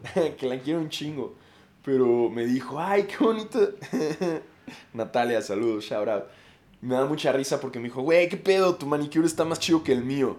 que 0.39 0.47
la 0.47 0.59
quiero 0.59 0.81
un 0.81 0.89
chingo. 0.89 1.35
Pero 1.85 2.29
me 2.29 2.45
dijo, 2.45 2.79
ay, 2.79 3.05
qué 3.05 3.17
bonito. 3.23 3.59
Natalia, 4.93 5.41
saludos, 5.43 5.85
shout 5.85 6.09
out. 6.09 6.25
Me 6.81 6.95
da 6.95 7.07
mucha 7.07 7.33
risa 7.33 7.61
porque 7.61 7.79
me 7.79 7.89
dijo, 7.89 8.03
güey, 8.03 8.29
qué 8.29 8.37
pedo, 8.37 8.75
tu 8.75 8.87
manicure 8.87 9.27
está 9.27 9.45
más 9.45 9.59
chido 9.59 9.83
que 9.83 9.93
el 9.93 10.05
mío. 10.05 10.39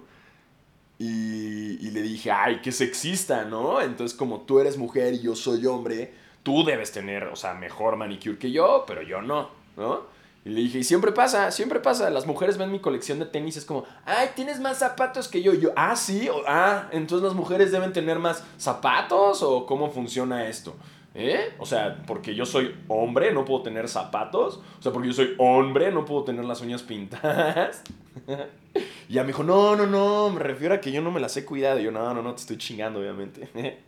Y, 0.97 1.85
y, 1.85 1.91
le 1.91 2.01
dije, 2.01 2.31
ay, 2.31 2.61
qué 2.61 2.71
sexista, 2.71 3.43
¿no? 3.45 3.81
Entonces, 3.81 4.15
como 4.15 4.41
tú 4.41 4.59
eres 4.59 4.77
mujer 4.77 5.15
y 5.15 5.21
yo 5.21 5.35
soy 5.35 5.65
hombre, 5.65 6.13
tú 6.43 6.63
debes 6.63 6.91
tener, 6.91 7.23
o 7.25 7.35
sea, 7.35 7.55
mejor 7.55 7.95
manicure 7.95 8.37
que 8.37 8.51
yo, 8.51 8.83
pero 8.87 9.01
yo 9.01 9.21
no, 9.21 9.49
¿no? 9.77 10.05
Y 10.43 10.49
le 10.49 10.61
dije, 10.61 10.79
y 10.79 10.83
siempre 10.83 11.11
pasa, 11.11 11.51
siempre 11.51 11.79
pasa. 11.79 12.09
Las 12.09 12.25
mujeres 12.25 12.57
ven 12.57 12.71
mi 12.71 12.79
colección 12.79 13.19
de 13.19 13.25
tenis, 13.25 13.57
es 13.57 13.65
como, 13.65 13.85
ay, 14.05 14.29
tienes 14.35 14.59
más 14.59 14.79
zapatos 14.79 15.27
que 15.27 15.41
yo. 15.43 15.53
Y 15.53 15.61
yo, 15.61 15.71
ah, 15.75 15.95
sí, 15.95 16.29
ah, 16.47 16.87
entonces 16.91 17.23
las 17.27 17.35
mujeres 17.35 17.71
deben 17.71 17.93
tener 17.93 18.17
más 18.17 18.43
zapatos 18.57 19.43
o 19.43 19.65
cómo 19.65 19.91
funciona 19.91 20.47
esto. 20.47 20.75
¿Eh? 21.13 21.53
O 21.59 21.65
sea, 21.65 22.01
porque 22.07 22.33
yo 22.35 22.45
soy 22.45 22.73
hombre, 22.87 23.33
no 23.33 23.45
puedo 23.45 23.61
tener 23.61 23.87
zapatos. 23.87 24.61
O 24.79 24.81
sea, 24.81 24.91
porque 24.91 25.09
yo 25.09 25.13
soy 25.13 25.35
hombre, 25.37 25.91
no 25.91 26.05
puedo 26.05 26.23
tener 26.23 26.45
las 26.45 26.61
uñas 26.61 26.81
pintadas. 26.81 27.83
y 29.09 29.13
ya 29.13 29.21
me 29.21 29.27
dijo, 29.27 29.43
no, 29.43 29.75
no, 29.75 29.85
no, 29.85 30.29
me 30.31 30.39
refiero 30.39 30.73
a 30.73 30.81
que 30.81 30.91
yo 30.91 31.01
no 31.01 31.11
me 31.11 31.19
las 31.19 31.35
he 31.37 31.45
cuidado. 31.45 31.79
Y 31.79 31.83
yo, 31.83 31.91
no, 31.91 32.13
no, 32.13 32.23
no, 32.23 32.33
te 32.33 32.41
estoy 32.41 32.57
chingando, 32.57 32.99
obviamente. 32.99 33.49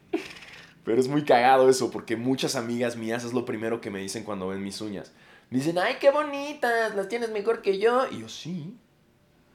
Pero 0.84 1.00
es 1.00 1.08
muy 1.08 1.24
cagado 1.24 1.70
eso, 1.70 1.90
porque 1.90 2.18
muchas 2.18 2.56
amigas 2.58 2.98
mías 2.98 3.24
es 3.24 3.34
lo 3.34 3.46
primero 3.46 3.80
que 3.80 3.90
me 3.90 4.00
dicen 4.00 4.24
cuando 4.24 4.50
ven 4.50 4.62
mis 4.62 4.82
uñas. 4.82 5.14
Dicen, 5.54 5.78
ay, 5.78 5.98
qué 6.00 6.10
bonitas, 6.10 6.96
las 6.96 7.08
tienes 7.08 7.30
mejor 7.30 7.62
que 7.62 7.78
yo. 7.78 8.08
Y 8.10 8.22
yo, 8.22 8.28
sí. 8.28 8.76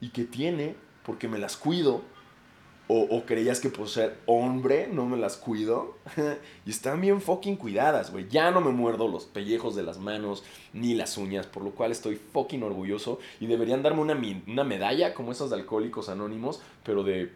¿Y 0.01 0.11
qué 0.11 0.23
tiene? 0.23 0.77
Porque 1.03 1.27
me 1.27 1.39
las 1.39 1.57
cuido. 1.57 2.03
O, 2.87 3.25
creías 3.27 3.61
que 3.61 3.69
por 3.69 3.89
ser 3.89 4.17
hombre 4.25 4.87
no 4.87 5.07
me 5.07 5.17
las 5.17 5.37
cuido. 5.37 5.99
y 6.65 6.71
están 6.71 7.01
bien 7.01 7.21
fucking 7.21 7.57
cuidadas, 7.57 8.13
güey. 8.13 8.29
Ya 8.29 8.53
no 8.53 8.61
me 8.61 8.71
muerdo 8.71 9.09
los 9.09 9.27
pellejos 9.27 9.75
de 9.75 9.83
las 9.83 9.99
manos 9.99 10.45
ni 10.73 10.95
las 10.95 11.19
uñas, 11.19 11.47
por 11.49 11.65
lo 11.65 11.73
cual 11.73 11.91
estoy 11.91 12.15
fucking 12.15 12.63
orgulloso. 12.63 13.19
Y 13.41 13.49
deberían 13.49 13.83
darme 13.83 14.01
una, 14.01 14.17
una 14.47 14.63
medalla 14.63 15.15
como 15.15 15.33
esas 15.33 15.51
de 15.51 15.57
alcohólicos 15.57 16.09
anónimos, 16.09 16.63
pero 16.85 17.03
de 17.03 17.33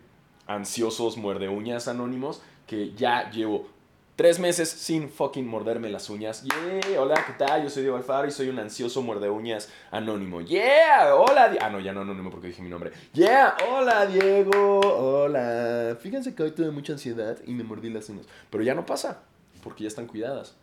ansiosos 0.47 1.17
muerde 1.17 1.49
uñas 1.49 1.89
anónimos, 1.89 2.41
que 2.69 2.95
ya 2.95 3.29
llevo 3.29 3.67
Tres 4.15 4.39
meses 4.39 4.69
sin 4.69 5.09
fucking 5.09 5.47
morderme 5.47 5.89
las 5.89 6.11
uñas. 6.11 6.45
Yeah, 6.45 7.01
hola, 7.01 7.25
¿qué 7.27 7.33
tal? 7.33 7.63
Yo 7.63 7.71
soy 7.71 7.83
Diego 7.83 7.97
Alfaro 7.97 8.29
y 8.29 8.31
soy 8.31 8.51
un 8.51 8.59
ansioso 8.59 9.01
muerde 9.01 9.31
uñas 9.31 9.71
anónimo. 9.91 10.43
Yeah, 10.43 11.15
hola. 11.15 11.57
ah, 11.59 11.71
no, 11.71 11.81
ya 11.81 11.95
no 11.95 12.03
anónimo 12.03 12.31
porque 12.31 12.49
dije 12.49 12.61
mi 12.61 12.69
nombre. 12.69 12.93
Yeah, 13.15 13.57
hola 13.71 14.05
Diego, 14.05 14.81
hola. 14.81 15.97
Fíjense 15.99 16.35
que 16.35 16.43
hoy 16.43 16.51
tuve 16.51 16.71
mucha 16.71 16.93
ansiedad 16.93 17.39
y 17.47 17.53
me 17.53 17.65
mordí 17.65 17.89
las 17.89 18.11
uñas. 18.11 18.27
Pero 18.51 18.63
ya 18.63 18.75
no 18.75 18.85
pasa, 18.85 19.23
porque 19.63 19.85
ya 19.85 19.89
están 19.89 20.07
cuidadas. 20.07 20.57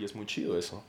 Y 0.00 0.04
es 0.04 0.16
muy 0.16 0.26
chido 0.26 0.58
eso. 0.58 0.82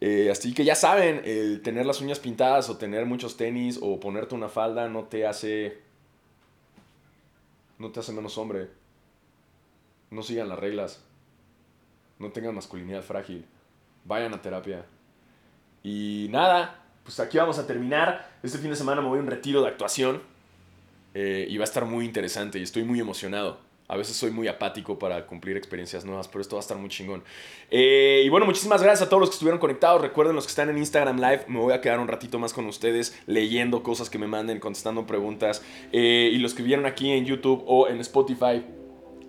Eh, 0.00 0.30
así 0.30 0.54
que 0.54 0.64
ya 0.64 0.74
saben, 0.74 1.20
el 1.26 1.60
tener 1.60 1.84
las 1.84 2.00
uñas 2.00 2.20
pintadas 2.20 2.70
o 2.70 2.78
tener 2.78 3.04
muchos 3.04 3.36
tenis 3.36 3.78
o 3.82 4.00
ponerte 4.00 4.34
una 4.34 4.48
falda 4.48 4.88
no 4.88 5.04
te 5.04 5.26
hace. 5.26 5.76
No 7.78 7.92
te 7.92 8.00
hace 8.00 8.12
menos 8.12 8.38
hombre. 8.38 8.70
No 10.10 10.22
sigan 10.22 10.48
las 10.48 10.58
reglas 10.58 11.04
no 12.24 12.32
tengan 12.32 12.54
masculinidad 12.54 13.02
frágil, 13.02 13.44
vayan 14.04 14.34
a 14.34 14.42
terapia. 14.42 14.84
Y 15.82 16.28
nada, 16.30 16.82
pues 17.04 17.20
aquí 17.20 17.38
vamos 17.38 17.58
a 17.58 17.66
terminar. 17.66 18.30
Este 18.42 18.58
fin 18.58 18.70
de 18.70 18.76
semana 18.76 19.00
me 19.00 19.08
voy 19.08 19.18
a 19.18 19.22
un 19.22 19.28
retiro 19.28 19.62
de 19.62 19.68
actuación 19.68 20.22
eh, 21.14 21.46
y 21.48 21.56
va 21.58 21.64
a 21.64 21.64
estar 21.64 21.84
muy 21.84 22.04
interesante 22.04 22.58
y 22.58 22.62
estoy 22.62 22.84
muy 22.84 22.98
emocionado. 22.98 23.58
A 23.86 23.98
veces 23.98 24.16
soy 24.16 24.30
muy 24.30 24.48
apático 24.48 24.98
para 24.98 25.26
cumplir 25.26 25.58
experiencias 25.58 26.06
nuevas, 26.06 26.26
pero 26.26 26.40
esto 26.40 26.56
va 26.56 26.60
a 26.60 26.64
estar 26.64 26.78
muy 26.78 26.88
chingón. 26.88 27.22
Eh, 27.70 28.22
y 28.24 28.28
bueno, 28.30 28.46
muchísimas 28.46 28.82
gracias 28.82 29.06
a 29.06 29.10
todos 29.10 29.20
los 29.20 29.28
que 29.28 29.34
estuvieron 29.34 29.60
conectados. 29.60 30.00
Recuerden 30.00 30.34
los 30.34 30.46
que 30.46 30.50
están 30.50 30.70
en 30.70 30.78
Instagram 30.78 31.16
Live, 31.20 31.44
me 31.48 31.60
voy 31.60 31.74
a 31.74 31.82
quedar 31.82 32.00
un 32.00 32.08
ratito 32.08 32.38
más 32.38 32.54
con 32.54 32.64
ustedes 32.64 33.20
leyendo 33.26 33.82
cosas 33.82 34.08
que 34.08 34.18
me 34.18 34.26
manden, 34.26 34.58
contestando 34.58 35.06
preguntas. 35.06 35.62
Eh, 35.92 36.30
y 36.32 36.38
los 36.38 36.54
que 36.54 36.62
vieron 36.62 36.86
aquí 36.86 37.10
en 37.10 37.26
YouTube 37.26 37.62
o 37.66 37.86
en 37.86 38.00
Spotify, 38.00 38.64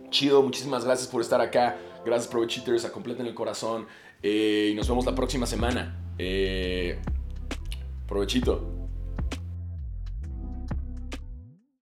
chido, 0.10 0.42
muchísimas 0.42 0.86
gracias 0.86 1.10
por 1.10 1.22
estar 1.22 1.42
acá. 1.42 1.78
Gracias, 2.06 2.28
Provecheaters. 2.32 2.86
A 2.86 2.92
completen 2.92 3.26
el 3.26 3.34
corazón. 3.34 3.88
Eh, 4.22 4.70
y 4.72 4.76
nos 4.76 4.88
vemos 4.88 5.06
la 5.06 5.16
próxima 5.16 5.46
semana. 5.46 6.14
Eh, 6.18 7.00
provechito. 8.08 8.75